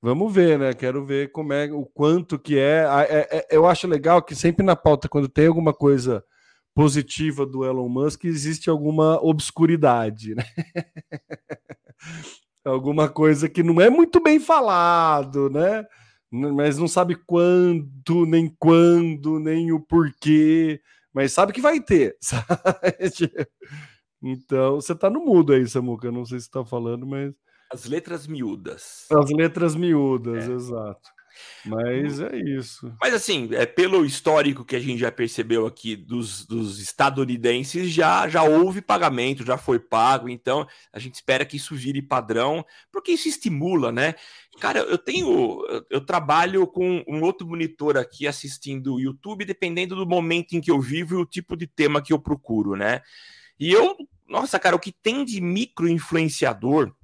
[0.00, 0.72] vamos ver, né?
[0.72, 2.86] Quero ver como é o quanto que é.
[3.08, 6.24] é, é eu acho legal que sempre na pauta, quando tem alguma coisa
[6.74, 10.44] positiva do Elon Musk, existe alguma obscuridade, né?
[12.64, 15.84] alguma coisa que não é muito bem falado, né?
[16.30, 20.80] Mas não sabe quando, nem quando, nem o porquê
[21.14, 22.16] mas sabe que vai ter.
[24.20, 26.10] então, você tá no mudo aí, Samuca.
[26.10, 27.32] Não sei se está falando, mas.
[27.72, 29.06] As letras miúdas.
[29.10, 30.52] As letras miúdas, é.
[30.52, 31.08] exato.
[31.64, 32.92] Mas é isso.
[33.00, 38.28] Mas assim, é pelo histórico que a gente já percebeu aqui dos, dos estadunidenses, já,
[38.28, 43.12] já houve pagamento, já foi pago, então a gente espera que isso vire padrão, porque
[43.12, 44.14] isso estimula, né?
[44.60, 45.60] Cara, eu tenho.
[45.90, 50.70] Eu trabalho com um outro monitor aqui assistindo o YouTube, dependendo do momento em que
[50.70, 53.02] eu vivo e o tipo de tema que eu procuro, né?
[53.58, 53.96] E eu,
[54.28, 56.94] nossa, cara, o que tem de micro influenciador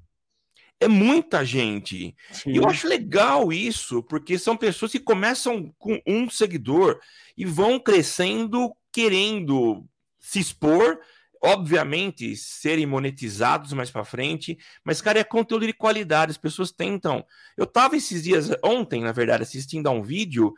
[0.81, 2.17] é muita gente.
[2.33, 2.53] Sim.
[2.53, 6.99] E eu acho legal isso, porque são pessoas que começam com um seguidor
[7.37, 9.85] e vão crescendo querendo
[10.19, 10.99] se expor,
[11.43, 17.25] obviamente serem monetizados mais para frente, mas cara, é conteúdo de qualidade, as pessoas tentam.
[17.57, 20.53] Eu tava esses dias ontem, na verdade, assistindo a um vídeo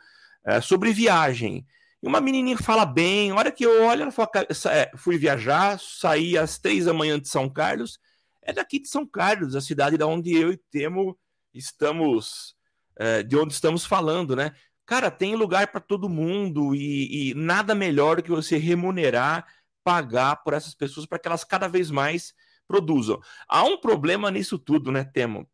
[0.45, 1.65] é, sobre viagem.
[2.01, 4.29] E uma menininha fala bem, a hora que eu olho, ela fala,
[4.71, 7.99] é, fui viajar, saí às três da manhã de São Carlos,
[8.45, 11.17] é daqui de São Carlos, a cidade da onde eu e Temo
[11.53, 12.55] estamos,
[12.97, 14.53] é, de onde estamos falando, né?
[14.85, 19.47] Cara, tem lugar para todo mundo e, e, nada melhor do que você remunerar,
[19.83, 22.33] pagar por essas pessoas para que elas cada vez mais
[22.67, 23.19] produzam.
[23.47, 25.47] Há um problema nisso tudo, né, Temo?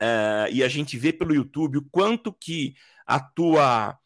[0.00, 2.74] É, e a gente vê pelo YouTube o quanto que
[3.06, 3.98] a tua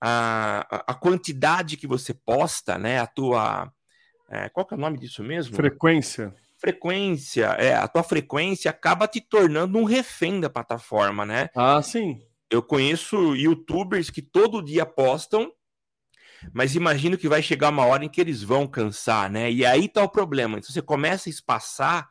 [0.00, 2.98] a, a quantidade que você posta, né?
[3.00, 3.72] A tua
[4.28, 5.54] é, qual que é o nome disso mesmo?
[5.54, 11.48] Frequência frequência, é, a tua frequência acaba te tornando um refém da plataforma, né?
[11.54, 12.20] Ah, sim.
[12.50, 15.52] Eu conheço youtubers que todo dia postam,
[16.52, 19.50] mas imagino que vai chegar uma hora em que eles vão cansar, né?
[19.50, 20.60] E aí tá o problema.
[20.62, 22.08] Se você começa a espaçar,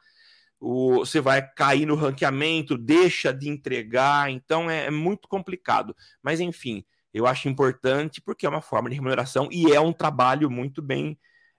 [0.60, 5.96] o, você vai cair no ranqueamento, deixa de entregar, então é, é muito complicado.
[6.22, 10.50] Mas enfim, eu acho importante porque é uma forma de remuneração e é um trabalho
[10.50, 11.18] muito bem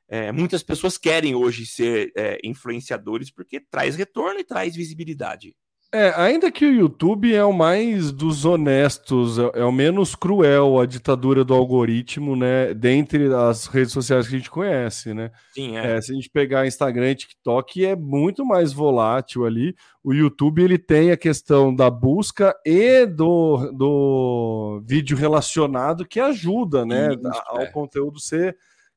[0.08, 5.54] é, muitas pessoas querem hoje ser é, influenciadores porque traz retorno e traz visibilidade.
[5.92, 10.80] É, ainda que o YouTube é o mais dos honestos, é, é, o menos cruel
[10.80, 12.74] a ditadura do algoritmo, né?
[12.74, 15.30] Dentre as redes sociais que a gente conhece, né?
[15.54, 15.96] Sim, é.
[15.96, 19.74] é se a gente pegar Instagram e TikTok, é muito mais volátil ali.
[20.02, 26.84] O YouTube ele tem a questão da busca e do, do vídeo relacionado que ajuda,
[26.84, 27.14] né?
[27.14, 27.66] Isso, ao é.
[27.66, 28.56] conteúdo ser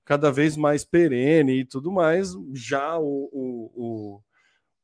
[0.09, 4.21] cada vez mais perene e tudo mais, já o, o, o,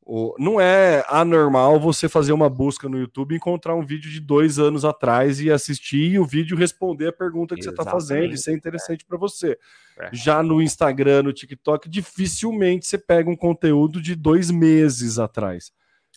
[0.05, 4.19] o, não é anormal você fazer uma busca no YouTube e encontrar um vídeo de
[4.19, 7.75] dois anos atrás e assistir e o vídeo responder a pergunta que Exatamente.
[7.75, 9.07] você está fazendo e ser interessante é.
[9.07, 9.57] para você.
[9.99, 10.11] É.
[10.13, 15.73] Já no Instagram, no TikTok, dificilmente você pega um conteúdo de dois meses atrás.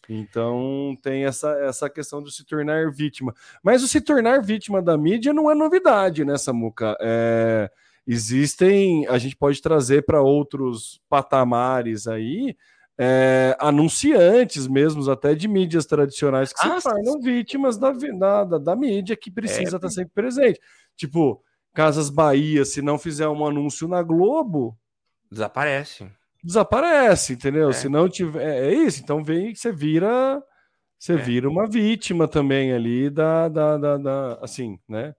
[0.06, 3.34] Então tem essa, essa questão de se tornar vítima.
[3.62, 6.94] Mas o se tornar vítima da mídia não é novidade, né, Samuca?
[7.00, 7.70] É
[8.08, 12.56] existem, a gente pode trazer para outros patamares aí,
[12.98, 18.74] é, anunciantes mesmos, até de mídias tradicionais, que ah, se tornam vítimas da, da, da,
[18.74, 19.64] mídia que precisa é.
[19.64, 20.58] estar tá sempre presente.
[20.96, 21.44] Tipo,
[21.74, 24.76] Casas Bahia, se não fizer um anúncio na Globo.
[25.30, 26.10] Desaparece.
[26.42, 27.68] Desaparece, entendeu?
[27.68, 27.72] É.
[27.72, 28.42] Se não tiver.
[28.42, 30.42] É, é isso, então vem você vira.
[30.98, 31.16] Você é.
[31.16, 35.14] vira uma vítima também ali da, da, da, da assim, né?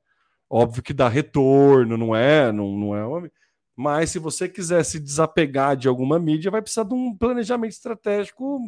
[0.50, 2.52] Óbvio que dá retorno, não é?
[2.52, 3.32] Não, não é uma...
[3.76, 8.60] Mas se você quiser se desapegar de alguma mídia, vai precisar de um planejamento estratégico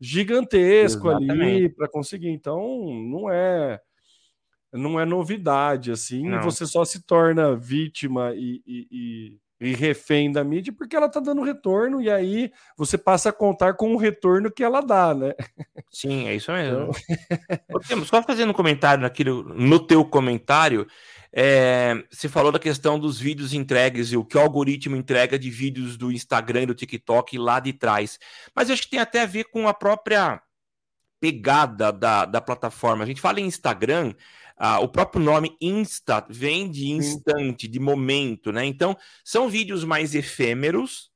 [0.00, 1.32] gigantesco Exatamente.
[1.42, 2.28] ali para conseguir.
[2.28, 2.60] Então,
[3.10, 3.80] não é
[4.72, 6.28] não é novidade assim.
[6.28, 6.42] Não.
[6.42, 11.20] Você só se torna vítima e, e, e, e, refém da mídia porque ela está
[11.20, 15.34] dando retorno e aí você passa a contar com o retorno que ela dá, né?
[15.90, 16.90] Sim, é isso mesmo.
[17.60, 18.04] Então...
[18.06, 20.86] Só fazendo um comentário naquilo, no teu comentário,
[21.32, 25.50] é, você falou da questão dos vídeos entregues e o que o algoritmo entrega de
[25.50, 28.18] vídeos do Instagram e do TikTok lá de trás.
[28.54, 30.40] Mas acho que tem até a ver com a própria
[31.20, 33.04] pegada da, da plataforma.
[33.04, 34.14] A gente fala em Instagram,
[34.58, 38.64] ah, o próprio nome Insta vem de instante, de momento, né?
[38.64, 41.10] Então, são vídeos mais efêmeros,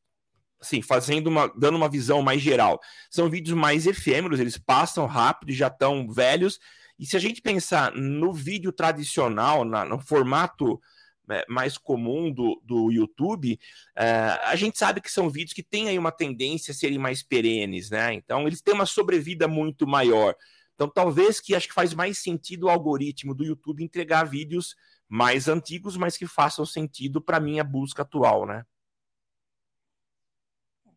[0.60, 2.80] assim, fazendo uma, dando uma visão mais geral.
[3.10, 6.60] São vídeos mais efêmeros, eles passam rápido, já estão velhos.
[6.98, 10.80] E se a gente pensar no vídeo tradicional, na, no formato
[11.28, 13.58] é, mais comum do, do YouTube,
[13.96, 14.06] é,
[14.44, 17.90] a gente sabe que são vídeos que têm aí uma tendência a serem mais perenes,
[17.90, 18.14] né?
[18.14, 20.36] Então eles têm uma sobrevida muito maior.
[20.82, 24.74] Então talvez que acho que faz mais sentido o algoritmo do YouTube entregar vídeos
[25.08, 28.64] mais antigos, mas que façam sentido para minha busca atual, né?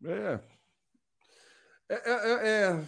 [0.04, 0.40] É.
[1.88, 2.84] É, é, é.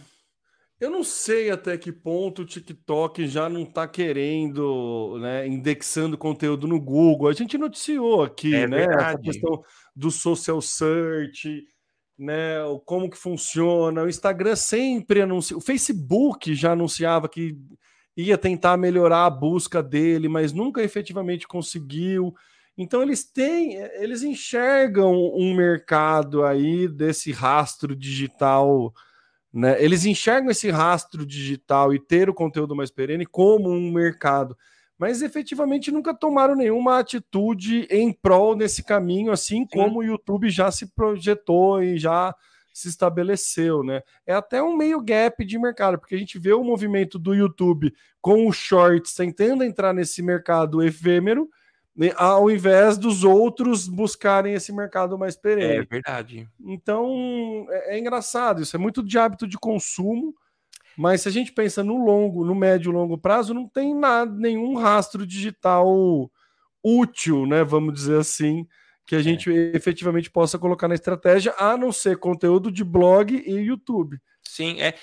[0.80, 6.66] Eu não sei até que ponto o TikTok já não está querendo, né, indexando conteúdo
[6.66, 7.28] no Google.
[7.28, 9.02] A gente noticiou aqui, é né, verdade.
[9.02, 9.62] essa questão
[9.94, 11.64] do social search,
[12.18, 14.02] né, como que funciona.
[14.02, 17.56] O Instagram sempre anuncia, o Facebook já anunciava que
[18.16, 22.34] ia tentar melhorar a busca dele, mas nunca efetivamente conseguiu.
[22.76, 28.92] Então eles têm, eles enxergam um mercado aí desse rastro digital
[29.52, 29.82] né?
[29.82, 34.56] Eles enxergam esse rastro digital e ter o conteúdo mais perene como um mercado,
[34.98, 39.68] mas efetivamente nunca tomaram nenhuma atitude em prol desse caminho, assim Sim.
[39.70, 42.34] como o YouTube já se projetou e já
[42.72, 44.02] se estabeleceu, né?
[44.26, 47.92] É até um meio gap de mercado, porque a gente vê o movimento do YouTube
[48.20, 51.48] com o shorts tentando entrar nesse mercado efêmero,
[51.96, 55.78] né, ao invés dos outros buscarem esse mercado mais perene.
[55.78, 56.48] É verdade.
[56.60, 60.32] Então, é, é, engraçado, isso é muito de hábito de consumo,
[60.98, 64.34] mas se a gente pensa no longo, no médio e longo prazo, não tem nada,
[64.34, 65.86] nenhum rastro digital
[66.82, 68.66] útil, né, vamos dizer assim,
[69.06, 69.22] que a é.
[69.22, 69.76] gente é.
[69.76, 74.18] efetivamente possa colocar na estratégia, a não ser conteúdo de blog e YouTube.
[74.42, 74.94] Sim, é.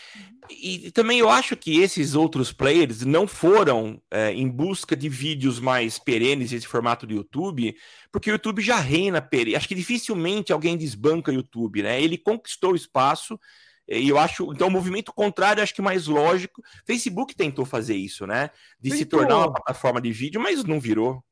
[0.49, 5.61] E, também eu acho que esses outros players não foram é, em busca de vídeos
[5.61, 7.73] mais perenes esse formato do YouTube,
[8.11, 9.55] porque o YouTube já reina perene.
[9.55, 12.01] Acho que dificilmente alguém desbanca o YouTube, né?
[12.01, 13.39] Ele conquistou o espaço.
[13.87, 16.61] E eu acho, então, o movimento contrário, acho que mais lógico.
[16.85, 18.49] Facebook tentou fazer isso, né?
[18.79, 18.97] De tentou.
[18.97, 21.23] se tornar uma plataforma de vídeo, mas não virou.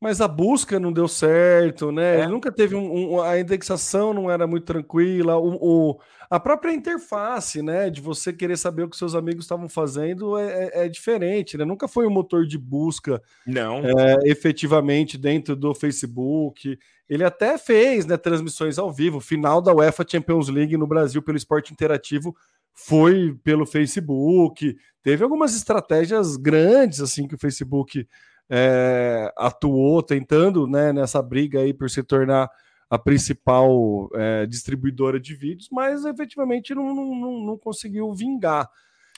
[0.00, 2.20] Mas a busca não deu certo, né?
[2.20, 2.26] É.
[2.26, 5.36] Nunca teve um, um, a indexação não era muito tranquila.
[5.36, 7.90] O, o, a própria interface, né?
[7.90, 11.66] De você querer saber o que seus amigos estavam fazendo é, é, é diferente, né?
[11.66, 16.78] Nunca foi um motor de busca não é, efetivamente dentro do Facebook.
[17.10, 19.18] Ele até fez né, transmissões ao vivo.
[19.18, 22.36] Final da UEFA Champions League no Brasil pelo esporte interativo
[22.72, 24.76] foi pelo Facebook.
[25.02, 28.06] Teve algumas estratégias grandes assim que o Facebook
[28.48, 32.48] é, atuou tentando né, nessa briga aí por se tornar
[32.88, 38.68] a principal é, distribuidora de vídeos, mas efetivamente não, não, não conseguiu vingar.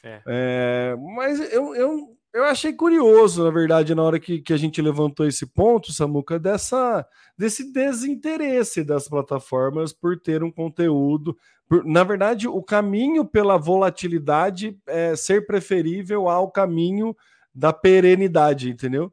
[0.03, 0.23] É.
[0.27, 4.81] É, mas eu, eu, eu achei curioso, na verdade, na hora que, que a gente
[4.81, 11.37] levantou esse ponto, Samuca, dessa, desse desinteresse das plataformas por ter um conteúdo.
[11.69, 17.15] Por, na verdade, o caminho pela volatilidade é ser preferível ao caminho
[17.55, 19.13] da perenidade, entendeu?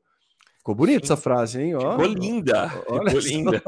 [0.57, 1.75] Ficou bonita essa frase, hein?
[1.75, 2.71] Ó, ficou linda.
[2.87, 3.61] Olha ficou linda.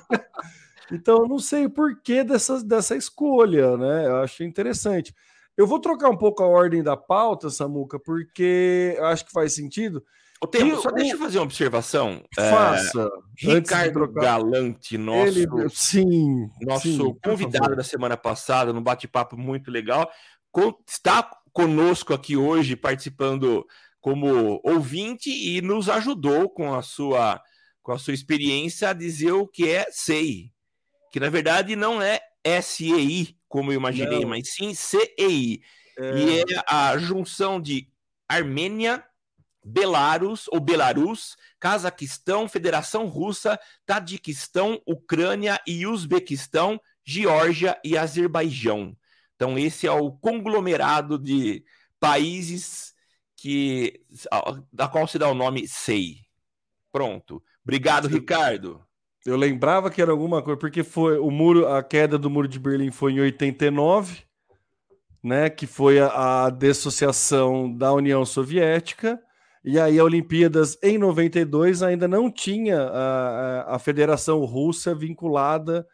[0.90, 4.06] então, eu não sei o porquê dessa, dessa escolha, né?
[4.06, 5.14] Eu achei interessante.
[5.56, 9.54] Eu vou trocar um pouco a ordem da pauta, Samuca, porque eu acho que faz
[9.54, 10.04] sentido.
[10.42, 10.92] O tempo, só o...
[10.92, 12.22] deixa eu fazer uma observação.
[12.38, 13.10] É, Faça.
[13.42, 15.68] É, Ricardo Galante, nosso, Ele...
[15.70, 20.10] sim, nosso sim, convidado da semana passada, no bate-papo muito legal,
[20.86, 23.66] está conosco aqui hoje, participando
[23.98, 27.40] como ouvinte e nos ajudou com a sua
[27.82, 30.50] com a sua experiência a dizer o que é SEI,
[31.12, 32.20] que na verdade não é
[32.62, 34.30] SEI, como eu imaginei, não.
[34.30, 35.60] mas sim CEI.
[35.98, 36.18] É...
[36.18, 37.88] E é a junção de
[38.28, 39.04] Armênia,
[39.64, 48.96] Belarus ou Belarus, Cazaquistão, Federação Russa, Tadiquistão, Ucrânia e Uzbequistão, Geórgia e Azerbaijão.
[49.34, 51.64] Então esse é o conglomerado de
[51.98, 52.94] países
[53.36, 54.04] que
[54.72, 56.20] da qual se dá o nome SEI.
[56.92, 57.42] Pronto.
[57.64, 58.85] Obrigado, Ricardo.
[59.26, 62.58] Eu lembrava que era alguma coisa, porque foi o muro, a queda do muro de
[62.58, 64.22] Berlim foi em 89,
[65.22, 65.50] né?
[65.50, 69.20] Que foi a, a dissociação da União Soviética.
[69.64, 75.84] E aí a Olimpíadas em 92 ainda não tinha a, a Federação Russa vinculada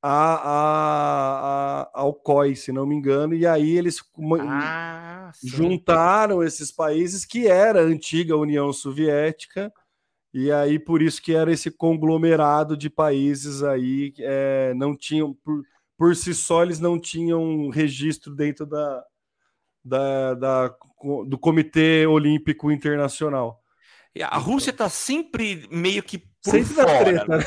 [0.00, 4.00] a, a, a, ao COI, se não me engano, e aí eles
[4.40, 9.72] ah, juntaram esses países que era a antiga União Soviética,
[10.38, 15.64] e aí por isso que era esse conglomerado de países aí, é, não tinham, por,
[15.96, 19.02] por si só, eles não tinham registro dentro da,
[19.82, 20.76] da, da
[21.26, 23.62] do Comitê Olímpico Internacional.
[24.24, 27.04] A Rússia está sempre meio que por sempre fora.
[27.04, 27.44] Treta, né?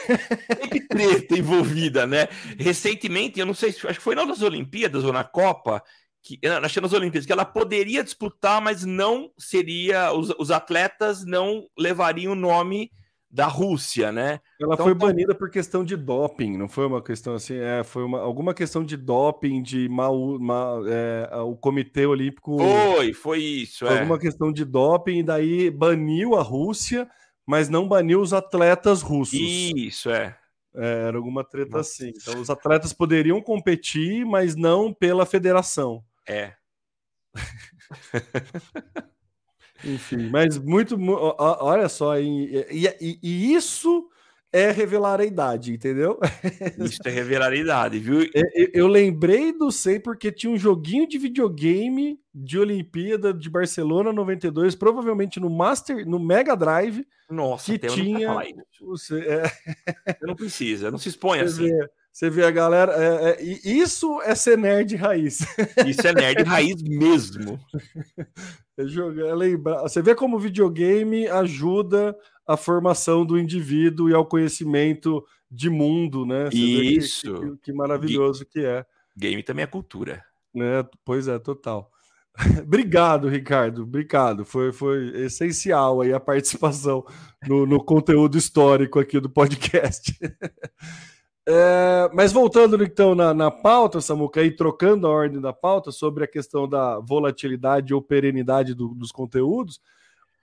[0.60, 2.28] Sempre treta envolvida, né?
[2.58, 5.84] Recentemente, eu não sei, acho que foi nas Olimpíadas ou na Copa,
[6.22, 11.68] que, que nas Olimpíadas, que ela poderia disputar, mas não seria, os, os atletas não
[11.78, 12.92] levariam o nome
[13.32, 14.40] da Rússia, né?
[14.60, 17.84] Ela então, foi tá banida por questão de doping, não foi uma questão assim, é,
[17.84, 22.58] foi uma, alguma questão de doping, de mal, mal é, o Comitê Olímpico.
[22.58, 23.86] Foi, foi isso.
[23.86, 24.00] Foi é.
[24.00, 27.08] Alguma questão de doping, e daí baniu a Rússia,
[27.46, 29.40] mas não baniu os atletas russos.
[29.40, 30.36] Isso, é.
[30.76, 32.04] é era alguma treta Nossa.
[32.04, 32.12] assim.
[32.16, 36.04] Então, os atletas poderiam competir, mas não pela federação.
[36.30, 36.54] É.
[39.84, 40.98] Enfim, mas muito.
[41.38, 44.10] Olha só, e, e, e, isso
[44.52, 46.20] é revelar a idade, entendeu?
[46.80, 48.22] Isso é revelar a idade, viu?
[48.34, 54.12] Eu, eu lembrei do Sei porque tinha um joguinho de videogame de Olimpíada de Barcelona
[54.12, 57.06] 92, provavelmente no Master, no Mega Drive.
[57.30, 58.36] Nossa, que tinha.
[58.82, 59.44] Você, é...
[60.24, 61.70] não precisa, não se expõe assim.
[62.12, 62.94] Você vê a galera.
[62.94, 65.40] É, é, isso é ser nerd raiz.
[65.88, 67.60] Isso é nerd raiz mesmo.
[68.78, 69.82] É jogar, é lembrar.
[69.84, 76.26] Você vê como o videogame ajuda a formação do indivíduo e ao conhecimento de mundo,
[76.26, 76.46] né?
[76.46, 77.34] Você isso.
[77.34, 78.86] Que, que, que, maravilhoso que é.
[79.16, 80.24] Game também é cultura.
[80.56, 81.92] É, pois é, total.
[82.64, 83.84] Obrigado, Ricardo.
[83.84, 84.46] Obrigado.
[84.46, 87.06] Foi, foi essencial aí a participação
[87.48, 90.18] no, no conteúdo histórico aqui do podcast.
[91.48, 96.24] É, mas voltando então na, na pauta, Samuca, e trocando a ordem da pauta sobre
[96.24, 99.82] a questão da volatilidade ou perenidade do, dos conteúdos,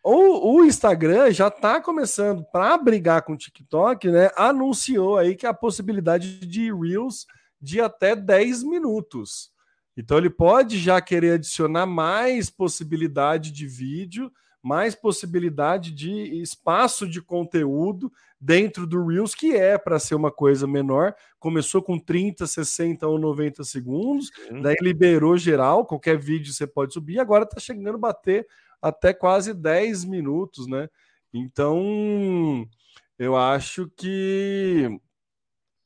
[0.02, 4.30] o, o Instagram já está começando para brigar com o TikTok, né?
[4.36, 7.26] Anunciou aí que a possibilidade de Reels
[7.60, 9.50] de até 10 minutos.
[9.96, 14.30] Então ele pode já querer adicionar mais possibilidade de vídeo,
[14.66, 16.10] mais possibilidade de
[16.42, 21.14] espaço de conteúdo dentro do Reels, que é para ser uma coisa menor.
[21.38, 24.28] Começou com 30, 60 ou 90 segundos,
[24.60, 28.44] daí liberou geral, qualquer vídeo você pode subir, agora está chegando a bater
[28.82, 30.88] até quase 10 minutos, né?
[31.32, 32.66] Então,
[33.16, 34.90] eu acho que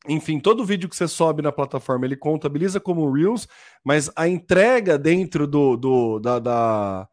[0.09, 3.47] enfim, todo vídeo que você sobe na plataforma ele contabiliza como Reels,
[3.85, 7.09] mas a entrega dentro do, do da, da,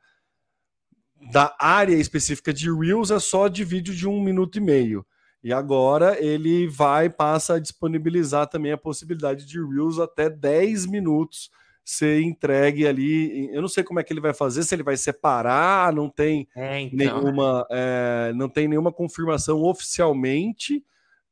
[1.31, 5.05] da área específica de Reels é só de vídeo de um minuto e meio.
[5.43, 11.49] E agora ele vai passa a disponibilizar também a possibilidade de Reels até 10 minutos
[11.85, 13.49] ser entregue ali.
[13.53, 16.47] Eu não sei como é que ele vai fazer, se ele vai separar, não tem
[16.55, 16.97] é, então.
[16.97, 20.83] nenhuma, é, não tem nenhuma confirmação oficialmente,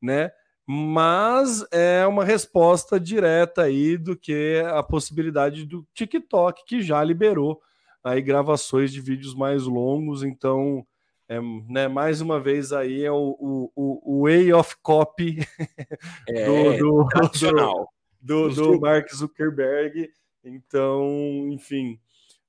[0.02, 0.32] né?
[0.66, 7.62] Mas é uma resposta direta aí do que a possibilidade do TikTok que já liberou
[8.06, 10.86] aí gravações de vídeos mais longos, então
[11.28, 13.36] é, né, mais uma vez aí é o,
[13.76, 15.40] o, o way of copy
[16.30, 16.46] é,
[16.78, 17.10] do, do,
[17.42, 17.90] do,
[18.22, 20.12] do, do Mark Zuckerberg.
[20.44, 22.00] Então, enfim,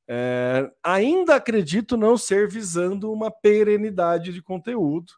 [0.06, 5.14] é, ainda acredito não ser visando uma perenidade de conteúdo,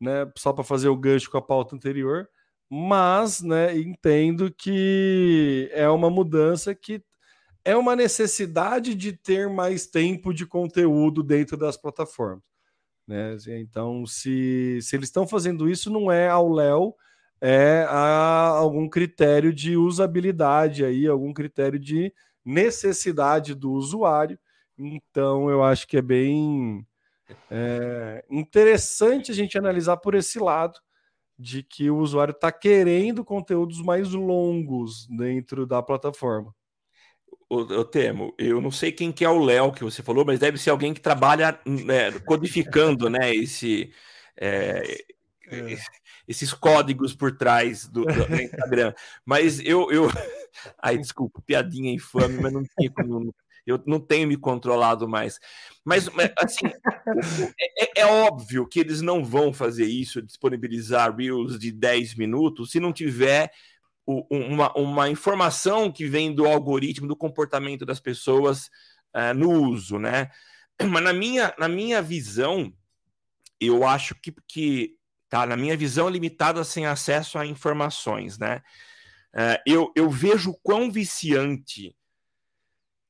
[0.00, 0.30] né?
[0.38, 2.28] Só para fazer o gancho com a pauta anterior,
[2.70, 7.02] mas né, entendo que é uma mudança que
[7.64, 12.42] é uma necessidade de ter mais tempo de conteúdo dentro das plataformas.
[13.06, 13.36] Né?
[13.60, 16.94] Então, se, se eles estão fazendo isso, não é ao Léo,
[17.40, 22.12] é a algum critério de usabilidade aí, algum critério de
[22.44, 24.38] necessidade do usuário.
[24.78, 26.86] Então, eu acho que é bem
[27.50, 30.78] é, interessante a gente analisar por esse lado
[31.38, 36.54] de que o usuário está querendo conteúdos mais longos dentro da plataforma
[37.60, 40.58] eu temo, eu não sei quem que é o Léo que você falou, mas deve
[40.58, 43.92] ser alguém que trabalha né, codificando, né, esse,
[44.36, 45.04] é,
[45.48, 45.76] é.
[46.26, 48.10] esses códigos por trás do, do
[48.42, 48.94] Instagram.
[49.24, 50.08] Mas eu, eu,
[50.80, 53.34] ai, desculpa, piadinha infame, mas não tinha como,
[53.66, 55.38] eu não tenho me controlado mais.
[55.84, 61.70] Mas, assim, é, é, é, óbvio que eles não vão fazer isso, disponibilizar Reels de
[61.70, 63.52] 10 minutos, se não tiver
[64.06, 68.66] uma, uma informação que vem do algoritmo, do comportamento das pessoas
[69.14, 70.30] uh, no uso, né?
[70.82, 72.72] Mas na minha, na minha visão,
[73.60, 74.96] eu acho que, que
[75.28, 78.62] tá, na minha visão limitada sem acesso a informações, né?
[79.34, 81.96] Uh, eu, eu vejo quão viciante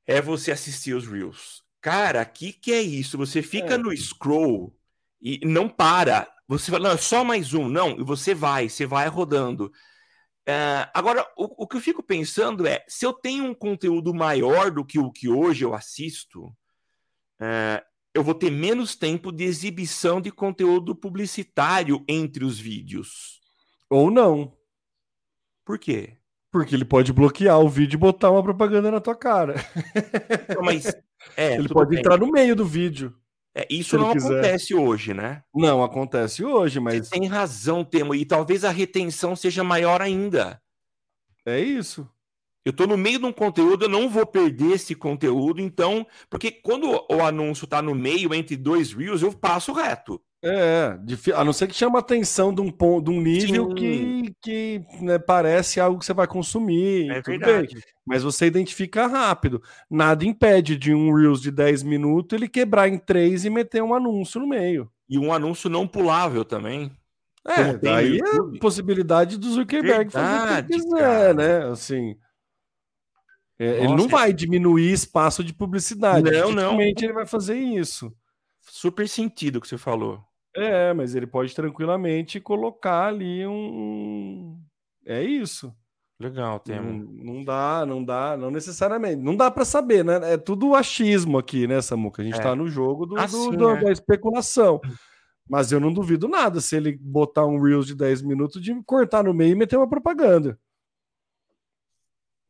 [0.07, 1.63] é você assistir os Reels.
[1.81, 3.19] Cara, o que, que é isso?
[3.19, 3.79] Você fica é.
[3.79, 4.73] no scroll
[5.21, 6.29] e não para.
[6.47, 7.69] Você fala, não, é só mais um.
[7.69, 9.73] Não, e você vai, você vai rodando.
[10.49, 14.71] Uh, agora, o, o, que eu fico pensando é: se eu tenho um conteúdo maior
[14.71, 17.83] do que o que hoje eu assisto, uh,
[18.13, 23.41] eu vou ter menos tempo de exibição de conteúdo publicitário entre os vídeos.
[23.89, 24.57] Ou não.
[25.65, 26.19] Por quê?
[26.51, 29.55] Porque ele pode bloquear o vídeo e botar uma propaganda na tua cara.
[30.63, 30.87] Mas
[31.37, 32.01] é, ele pode bem.
[32.01, 33.17] entrar no meio do vídeo.
[33.55, 34.29] É, isso não quiser.
[34.29, 35.43] acontece hoje, né?
[35.55, 37.07] Não acontece hoje, mas.
[37.07, 40.61] Você tem razão, Temo, e talvez a retenção seja maior ainda.
[41.45, 42.09] É isso.
[42.65, 46.07] Eu estou no meio de um conteúdo, eu não vou perder esse conteúdo, então.
[46.31, 50.23] Porque quando o anúncio está no meio, entre dois reels, eu passo reto.
[50.45, 50.99] É,
[51.37, 53.75] a não ser que chama atenção de um, ponto, de um nível Sim.
[53.77, 57.09] que, que né, parece algo que você vai consumir.
[57.11, 57.75] É verdade.
[57.75, 59.63] Bem, mas você identifica rápido.
[59.89, 63.95] Nada impede de um Reels de 10 minutos ele quebrar em 3 e meter um
[63.95, 64.91] anúncio no meio.
[65.09, 66.91] E um anúncio não pulável também.
[67.47, 71.35] É, daí é a possibilidade do Zuckerberg verdade, fazer o que quiser, cara.
[71.35, 71.71] né?
[71.71, 72.17] Assim.
[73.61, 76.29] É, ele não vai diminuir espaço de publicidade.
[76.29, 76.81] Não, não.
[76.81, 78.13] ele vai fazer isso.
[78.61, 80.21] Super sentido o que você falou.
[80.55, 84.59] É, mas ele pode tranquilamente colocar ali um.
[85.07, 85.75] É isso.
[86.21, 86.81] Legal, tem.
[86.81, 89.21] Não, não, dá, não dá, não necessariamente.
[89.21, 90.35] Não dá para saber, né?
[90.35, 92.23] É tudo achismo aqui, né, Samuca?
[92.23, 92.43] A gente é.
[92.43, 93.85] tá no jogo do, assim, do, do é.
[93.85, 94.81] da especulação.
[95.49, 99.25] Mas eu não duvido nada se ele botar um Reels de 10 minutos de cortar
[99.25, 100.57] no meio e meter uma propaganda.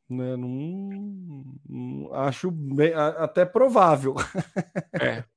[0.09, 0.37] Né?
[0.37, 4.15] Não, não acho bem, até provável.
[4.93, 5.25] É.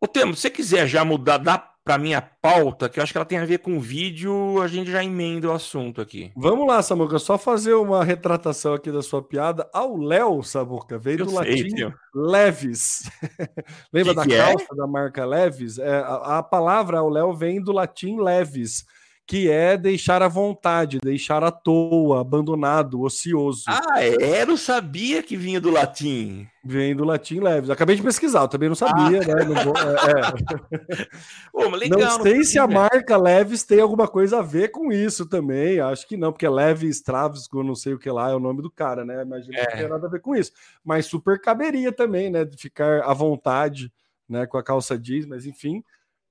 [0.00, 3.18] Ô, Temo, se você quiser já mudar da para minha pauta, que eu acho que
[3.18, 6.32] ela tem a ver com vídeo, a gente já emenda o assunto aqui.
[6.36, 9.70] Vamos lá, Samuca, só fazer uma retratação aqui da sua piada.
[9.72, 11.94] Ao Léo, Samuca, veio eu do sei, latim tio.
[12.12, 13.08] leves.
[13.94, 14.38] Lembra que da que é?
[14.38, 14.76] calça é?
[14.76, 15.78] da marca Leves?
[15.78, 18.84] É, a, a palavra ao Léo vem do latim leves
[19.26, 23.64] que é deixar à vontade, deixar à toa, abandonado, ocioso.
[23.66, 24.42] Ah, é?
[24.42, 26.46] Eu não sabia que vinha do latim.
[26.64, 27.68] Vem do latim leves.
[27.68, 29.26] Acabei de pesquisar, eu também não sabia, ah.
[29.26, 29.44] né?
[29.44, 31.06] Não, vou, é, é.
[31.50, 34.92] Pô, legal, não sei não se a marca Leves tem alguma coisa a ver com
[34.92, 35.80] isso também.
[35.80, 38.62] Acho que não, porque é Leves Travisco, não sei o que lá, é o nome
[38.62, 39.22] do cara, né?
[39.22, 39.66] Imagina é.
[39.66, 40.52] que não tem nada a ver com isso.
[40.84, 42.44] Mas super caberia também, né?
[42.44, 43.92] De ficar à vontade,
[44.28, 44.46] né?
[44.46, 45.82] Com a calça jeans, mas enfim.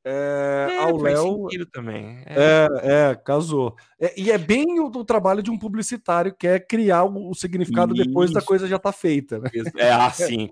[0.07, 1.47] É, é, ao Léo.
[1.71, 2.19] também.
[2.27, 3.75] É, é, é casou.
[3.99, 7.33] É, e é bem o, o, trabalho de um publicitário, que é criar o, o
[7.33, 8.05] significado Isso.
[8.05, 9.39] depois da coisa já tá feita.
[9.39, 9.49] Né?
[9.77, 10.51] É assim,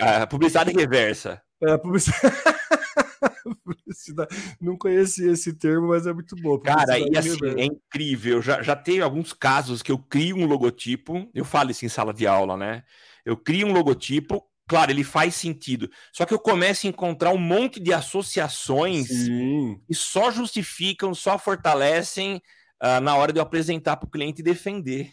[0.00, 1.42] a, a publicidade reversa.
[1.62, 1.78] É, a
[3.64, 4.34] publicidade.
[4.58, 6.58] Não conhecia esse termo, mas é muito bom.
[6.58, 8.40] Cara, e assim, é incrível.
[8.40, 12.14] Já, já teve alguns casos que eu crio um logotipo, eu falo isso em sala
[12.14, 12.84] de aula, né?
[13.22, 15.90] Eu crio um logotipo, Claro, ele faz sentido.
[16.12, 19.80] Só que eu começo a encontrar um monte de associações Sim.
[19.86, 22.42] que só justificam, só fortalecem
[22.82, 25.10] uh, na hora de eu apresentar para o cliente e defender.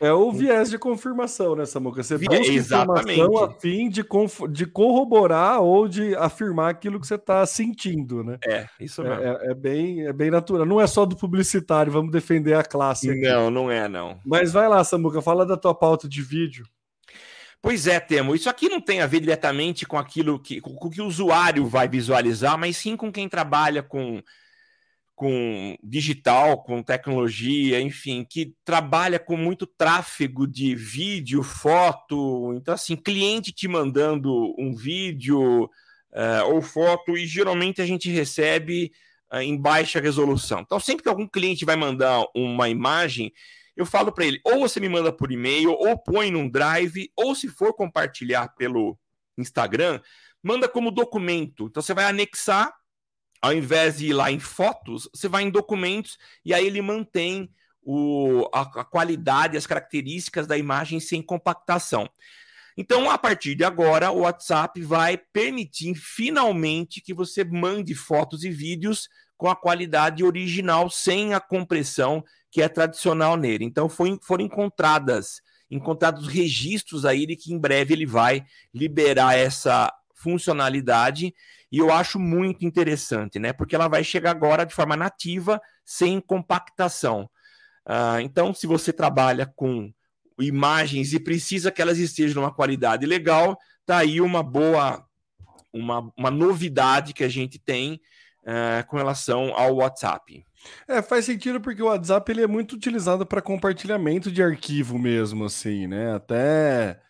[0.00, 2.02] É o viés de confirmação, né, Samuca?
[2.02, 3.20] Você busca Exatamente.
[3.20, 4.02] informação a fim de,
[4.50, 8.38] de corroborar ou de afirmar aquilo que você está sentindo, né?
[8.46, 9.22] É, isso mesmo.
[9.22, 10.64] É, é, é, bem, é bem natural.
[10.64, 13.10] Não é só do publicitário, vamos defender a classe.
[13.10, 13.20] Aqui.
[13.20, 14.18] Não, não é, não.
[14.24, 16.64] Mas vai lá, Samuca, fala da tua pauta de vídeo.
[17.66, 18.32] Pois é, Temo.
[18.32, 21.66] Isso aqui não tem a ver diretamente com aquilo que, com, com que o usuário
[21.66, 24.22] vai visualizar, mas sim com quem trabalha com,
[25.16, 32.54] com digital, com tecnologia, enfim, que trabalha com muito tráfego de vídeo, foto.
[32.54, 38.92] Então, assim, cliente te mandando um vídeo uh, ou foto, e geralmente a gente recebe
[39.32, 40.60] uh, em baixa resolução.
[40.60, 43.32] Então, sempre que algum cliente vai mandar uma imagem,
[43.76, 47.34] eu falo para ele, ou você me manda por e-mail, ou põe num drive, ou
[47.34, 48.98] se for compartilhar pelo
[49.36, 50.00] Instagram,
[50.42, 51.66] manda como documento.
[51.66, 52.72] Então você vai anexar,
[53.42, 57.50] ao invés de ir lá em fotos, você vai em documentos e aí ele mantém
[57.82, 62.08] o, a, a qualidade, as características da imagem sem compactação.
[62.78, 68.50] Então, a partir de agora, o WhatsApp vai permitir finalmente que você mande fotos e
[68.50, 73.64] vídeos com a qualidade original, sem a compressão que é tradicional nele.
[73.64, 75.40] Então foi, foram encontradas
[75.70, 81.34] encontrados registros aí de que em breve ele vai liberar essa funcionalidade
[81.70, 83.52] e eu acho muito interessante, né?
[83.52, 87.28] Porque ela vai chegar agora de forma nativa, sem compactação.
[87.86, 89.92] Uh, então, se você trabalha com
[90.38, 95.04] imagens e precisa que elas estejam numa qualidade legal, tá aí uma boa,
[95.72, 98.00] uma, uma novidade que a gente tem
[98.46, 100.44] uh, com relação ao WhatsApp.
[100.88, 105.44] É, faz sentido porque o WhatsApp ele é muito utilizado para compartilhamento de arquivo mesmo,
[105.44, 106.14] assim, né?
[106.14, 107.00] Até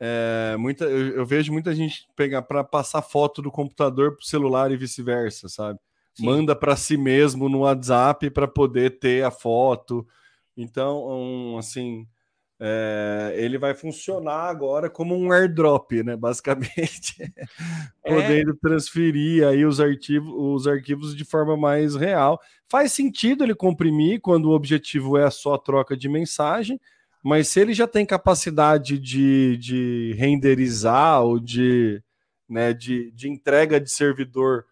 [0.00, 4.26] é, muita, eu, eu, vejo muita gente pegar para passar foto do computador para o
[4.26, 5.78] celular e vice-versa, sabe?
[6.14, 6.26] Sim.
[6.26, 10.06] Manda para si mesmo no WhatsApp para poder ter a foto.
[10.56, 12.06] Então, um, assim,
[12.58, 16.16] é, ele vai funcionar agora como um airdrop, né?
[16.16, 17.14] Basicamente,
[18.04, 18.14] é.
[18.14, 22.40] podendo transferir aí os arquivos, os arquivos de forma mais real.
[22.68, 26.80] Faz sentido ele comprimir quando o objetivo é só a troca de mensagem,
[27.22, 32.02] mas se ele já tem capacidade de, de renderizar ou de
[32.48, 34.64] né, de, de entrega de servidor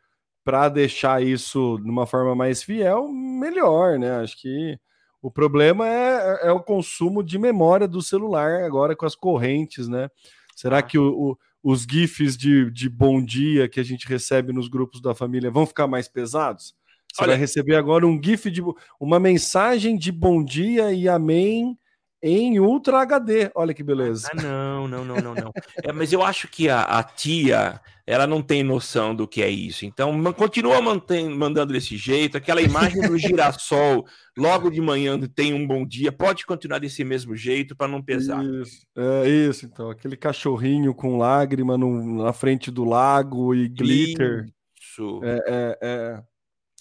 [0.44, 4.20] para deixar isso de uma forma mais fiel, melhor, né?
[4.20, 4.78] Acho que
[5.24, 10.10] o problema é, é o consumo de memória do celular agora com as correntes, né?
[10.54, 10.82] Será ah.
[10.82, 11.30] que o,
[11.62, 15.50] o, os GIFs de, de bom dia que a gente recebe nos grupos da família
[15.50, 16.74] vão ficar mais pesados?
[17.10, 17.30] Você Olha...
[17.30, 18.62] vai receber agora um GIF de
[19.00, 21.74] uma mensagem de bom dia e amém
[22.22, 23.50] em Ultra HD.
[23.54, 24.28] Olha que beleza.
[24.30, 25.52] Ah, não, não, não, não, não.
[25.82, 29.48] É, mas eu acho que a, a, tia, ela não tem noção do que é
[29.48, 29.86] isso.
[29.86, 32.36] Então, continua mantém, mandando desse jeito.
[32.36, 34.04] Aquela imagem do girassol,
[34.36, 38.44] logo de manhã tem um bom dia, pode continuar desse mesmo jeito para não pesar.
[38.44, 39.88] Isso, é isso, então.
[39.90, 44.52] Aquele cachorrinho com lágrima no, na frente do lago e glitter.
[44.78, 45.20] Isso.
[45.24, 46.22] É, é, é,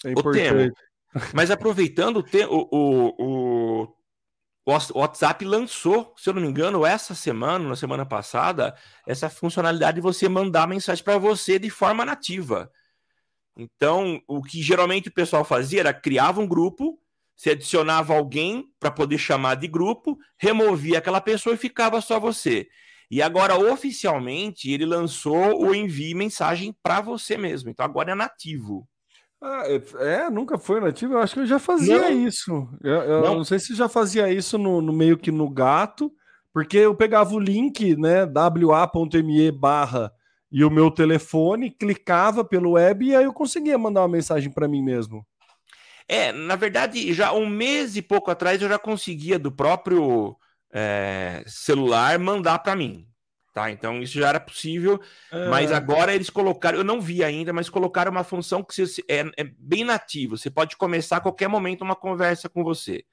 [0.08, 0.74] é importante.
[1.32, 3.88] Mas aproveitando o, o, o o
[4.66, 8.74] WhatsApp lançou, se eu não me engano, essa semana, na semana passada,
[9.06, 12.70] essa funcionalidade de você mandar mensagem para você de forma nativa.
[13.56, 16.98] Então, o que geralmente o pessoal fazia era criava um grupo,
[17.36, 22.66] se adicionava alguém para poder chamar de grupo, removia aquela pessoa e ficava só você.
[23.10, 27.68] E agora, oficialmente, ele lançou o envie mensagem para você mesmo.
[27.68, 28.88] Então, agora é nativo.
[29.46, 31.12] Ah, é, é, nunca foi nativo.
[31.12, 32.26] Eu acho que eu já fazia não.
[32.26, 32.66] isso.
[32.82, 33.34] Eu, eu não.
[33.36, 33.44] não.
[33.44, 36.10] sei se já fazia isso no, no, meio que no gato,
[36.50, 40.10] porque eu pegava o link, né, wa.me barra
[40.50, 44.66] e o meu telefone, clicava pelo web e aí eu conseguia mandar uma mensagem para
[44.66, 45.26] mim mesmo.
[46.08, 50.36] É, na verdade, já um mês e pouco atrás eu já conseguia do próprio
[50.72, 53.06] é, celular mandar para mim.
[53.54, 55.00] Tá, então isso já era possível,
[55.48, 59.44] mas agora eles colocaram, eu não vi ainda, mas colocaram uma função que é, é
[59.44, 60.36] bem nativa.
[60.36, 63.04] Você pode começar a qualquer momento uma conversa com você.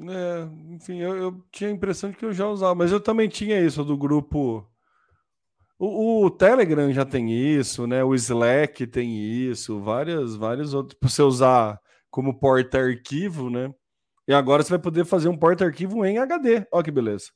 [0.00, 3.28] É, enfim, eu, eu, tinha a impressão de que eu já usava, mas eu também
[3.28, 4.66] tinha isso do grupo.
[5.78, 8.02] O, o, Telegram já tem isso, né?
[8.02, 11.78] O Slack tem isso, várias, vários outros para você usar
[12.10, 13.70] como porta-arquivo, né?
[14.26, 16.66] E agora você vai poder fazer um porta-arquivo em HD.
[16.72, 17.26] Olha que beleza.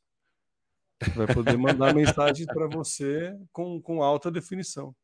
[1.15, 4.95] Vai poder mandar mensagens para você com, com alta definição.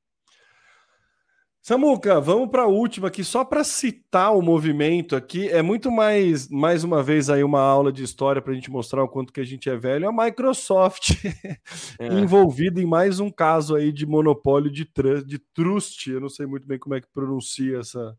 [1.67, 5.49] Samuca, vamos para a última aqui, só para citar o movimento aqui.
[5.49, 9.03] É muito mais, mais uma vez, aí uma aula de história para a gente mostrar
[9.03, 10.09] o quanto que a gente é velho.
[10.09, 11.15] A Microsoft
[11.99, 12.07] é.
[12.07, 14.89] envolvida em mais um caso aí de monopólio de,
[15.27, 16.09] de trust.
[16.09, 18.17] Eu não sei muito bem como é que pronuncia essa,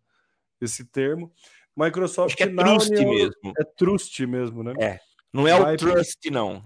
[0.59, 1.31] esse termo.
[1.73, 3.53] Microsoft Acho que é trust União, mesmo.
[3.57, 4.73] É trust mesmo, né?
[4.77, 4.99] É.
[5.31, 6.65] Não é Vai o trust, não.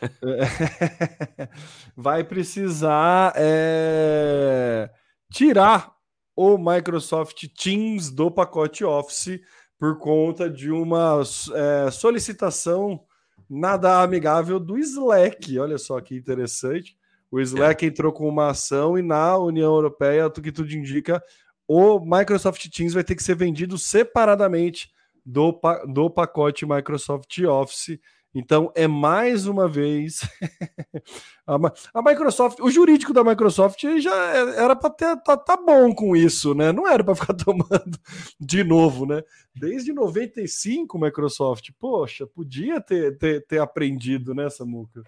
[1.96, 4.90] vai precisar é,
[5.30, 5.92] tirar
[6.34, 9.40] o Microsoft Teams do pacote Office
[9.78, 11.22] por conta de uma
[11.54, 13.00] é, solicitação
[13.48, 15.58] nada amigável do Slack.
[15.58, 16.96] Olha só que interessante.
[17.30, 17.88] O Slack é.
[17.88, 21.22] entrou com uma ação e na União Europeia, o que tudo indica,
[21.66, 24.90] o Microsoft Teams vai ter que ser vendido separadamente
[25.24, 25.58] do,
[25.92, 27.98] do pacote Microsoft Office.
[28.34, 30.20] Então, é mais uma vez
[31.46, 31.56] a,
[31.92, 36.16] a, Microsoft, o jurídico da Microsoft já é, era para ter tá, tá, bom com
[36.16, 36.72] isso, né?
[36.72, 37.98] Não era para ficar tomando
[38.40, 39.22] de novo, né?
[39.54, 45.02] Desde 95, Microsoft, poxa, podia ter, ter, ter aprendido, né, Samuca?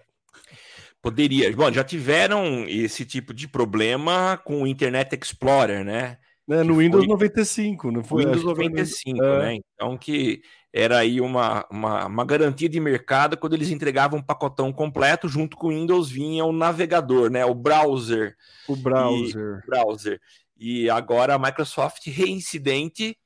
[1.01, 1.51] Poderia.
[1.55, 6.17] Bom, já tiveram esse tipo de problema com o Internet Explorer, né?
[6.47, 8.23] É, no Windows 95, não foi?
[8.23, 9.39] Windows 95, é.
[9.39, 9.59] né?
[9.73, 10.41] Então que
[10.77, 15.55] era aí uma, uma, uma, garantia de mercado quando eles entregavam um pacotão completo, junto
[15.55, 17.45] com o Windows vinha o navegador, né?
[17.45, 18.35] O browser.
[18.67, 19.61] O browser.
[19.63, 20.21] E, browser.
[20.57, 23.17] E agora a Microsoft reincidente,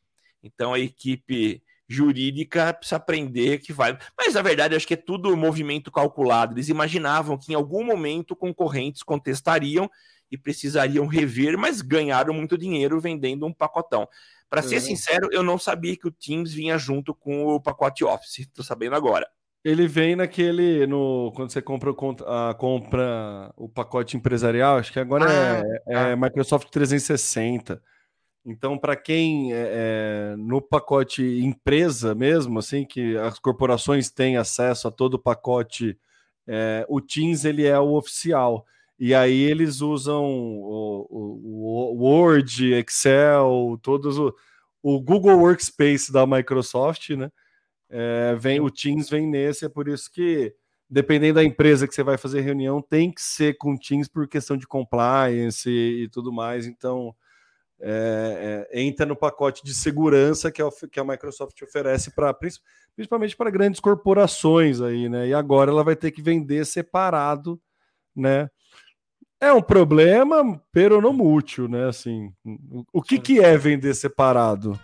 [0.43, 3.97] então a equipe jurídica precisa aprender que vai.
[4.15, 6.53] Mas na verdade, acho que é tudo movimento calculado.
[6.53, 9.89] Eles imaginavam que em algum momento concorrentes contestariam
[10.31, 14.07] e precisariam rever, mas ganharam muito dinheiro vendendo um pacotão.
[14.49, 18.39] Para ser sincero, eu não sabia que o Teams vinha junto com o pacote Office.
[18.39, 19.29] Estou sabendo agora.
[19.63, 20.87] Ele vem naquele.
[20.87, 21.91] No, quando você compra,
[22.25, 27.81] a, compra o pacote empresarial, acho que agora ah, é, é, Microsoft 360.
[28.45, 34.87] Então, para quem é, é, no pacote empresa mesmo, assim, que as corporações têm acesso
[34.87, 35.97] a todo o pacote,
[36.47, 38.65] é, o Teams ele é o oficial.
[38.99, 44.35] E aí eles usam o, o, o Word, Excel, todos o,
[44.83, 47.31] o, Google Workspace da Microsoft, né?
[47.89, 50.53] É, vem o Teams vem nesse, é por isso que
[50.89, 54.57] dependendo da empresa que você vai fazer reunião, tem que ser com Teams por questão
[54.57, 56.65] de compliance e, e tudo mais.
[56.65, 57.15] Então
[57.79, 62.35] é, é, entra no pacote de segurança que, é, que a Microsoft oferece para
[62.95, 65.27] principalmente para grandes corporações aí, né?
[65.27, 67.61] E agora ela vai ter que vender separado,
[68.13, 68.49] né?
[69.41, 71.87] É um problema, pero não mútil, né?
[71.87, 72.31] Assim,
[72.91, 74.77] o que, que é vender separado?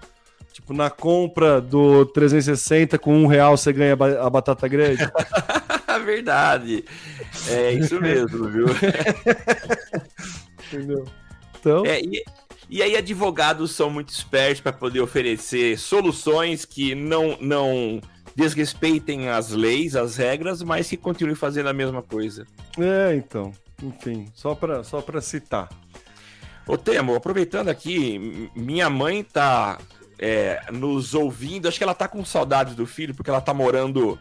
[0.54, 5.04] Tipo, na compra do 360 com um real você ganha a batata grande?
[6.06, 6.86] Verdade.
[7.50, 8.66] É isso mesmo, viu?
[10.68, 11.06] Entendeu?
[11.60, 11.86] Então...
[11.86, 12.24] É, e,
[12.70, 18.00] e aí advogados são muito espertos para poder oferecer soluções que não, não
[18.34, 22.48] desrespeitem as leis, as regras, mas que continuem fazendo a mesma coisa.
[22.80, 23.52] É, então.
[23.82, 25.70] Enfim, só para só citar.
[26.68, 29.78] Ô Temo, aproveitando aqui, minha mãe tá
[30.18, 31.68] é, nos ouvindo.
[31.68, 34.18] Acho que ela tá com saudades do filho, porque ela tá morando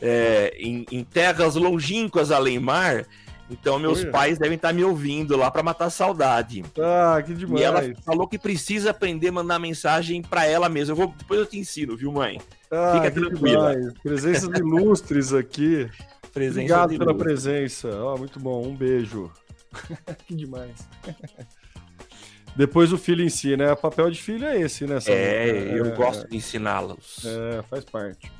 [0.00, 3.04] é, em, em, terras longínquas além mar.
[3.50, 6.62] Então, meus pais devem estar tá me ouvindo lá para matar saudade.
[6.78, 7.60] Ah, que demais.
[7.60, 10.92] E ela falou que precisa aprender a mandar mensagem para ela mesma.
[10.92, 12.38] Eu vou, depois eu te ensino, viu, mãe?
[12.70, 13.74] Ah, Fica tranquila.
[13.74, 13.94] Demais.
[14.02, 15.88] Presenças ilustres aqui.
[16.38, 17.88] Presença Obrigado pela presença.
[18.00, 18.64] Oh, muito bom.
[18.64, 19.30] Um beijo.
[20.24, 20.88] que demais.
[22.54, 23.72] Depois o filho ensina, né?
[23.72, 25.00] O papel de filho é esse, né?
[25.00, 25.20] Samuca?
[25.20, 27.24] É, eu é, gosto de ensiná-los.
[27.24, 28.30] É, faz parte.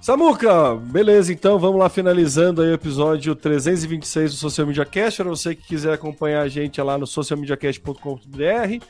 [0.00, 5.22] Samuca, beleza, então vamos lá finalizando aí o episódio 326 do Social Media Cast.
[5.22, 8.84] Para você que quiser acompanhar a gente é lá no socialmediacast.com.br,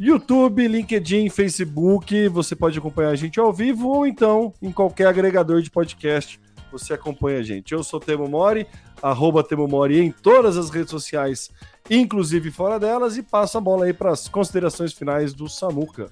[0.00, 5.60] YouTube, LinkedIn, Facebook, você pode acompanhar a gente ao vivo ou então em qualquer agregador
[5.60, 6.40] de podcast
[6.78, 7.72] você acompanha a gente.
[7.72, 8.66] Eu sou Temo Mori,
[9.02, 11.50] arroba Temo Mori em todas as redes sociais
[11.90, 16.10] inclusive fora delas, e passa a bola aí para as considerações finais do Samuca.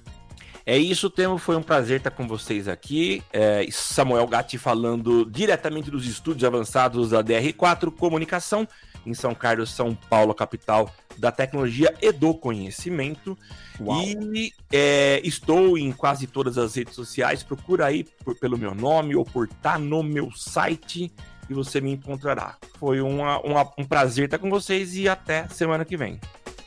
[0.65, 1.37] É isso, Temo.
[1.37, 3.21] Foi um prazer estar com vocês aqui.
[3.33, 8.65] É, Samuel Gatti falando diretamente dos estúdios avançados da DR4 Comunicação,
[9.05, 13.37] em São Carlos, São Paulo, capital da tecnologia e do conhecimento.
[13.79, 14.01] Uau.
[14.01, 17.43] E é, estou em quase todas as redes sociais.
[17.43, 21.11] Procura aí por, pelo meu nome ou por estar tá no meu site
[21.49, 22.55] e você me encontrará.
[22.79, 26.19] Foi uma, uma, um prazer estar com vocês e até semana que vem.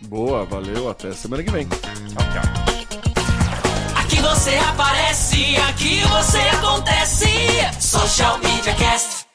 [0.03, 1.66] Boa, valeu, até semana que vem.
[1.68, 2.76] Tchau, tchau.
[3.97, 7.26] Aqui você aparece, aqui você acontece.
[7.80, 9.25] Social Media Cast.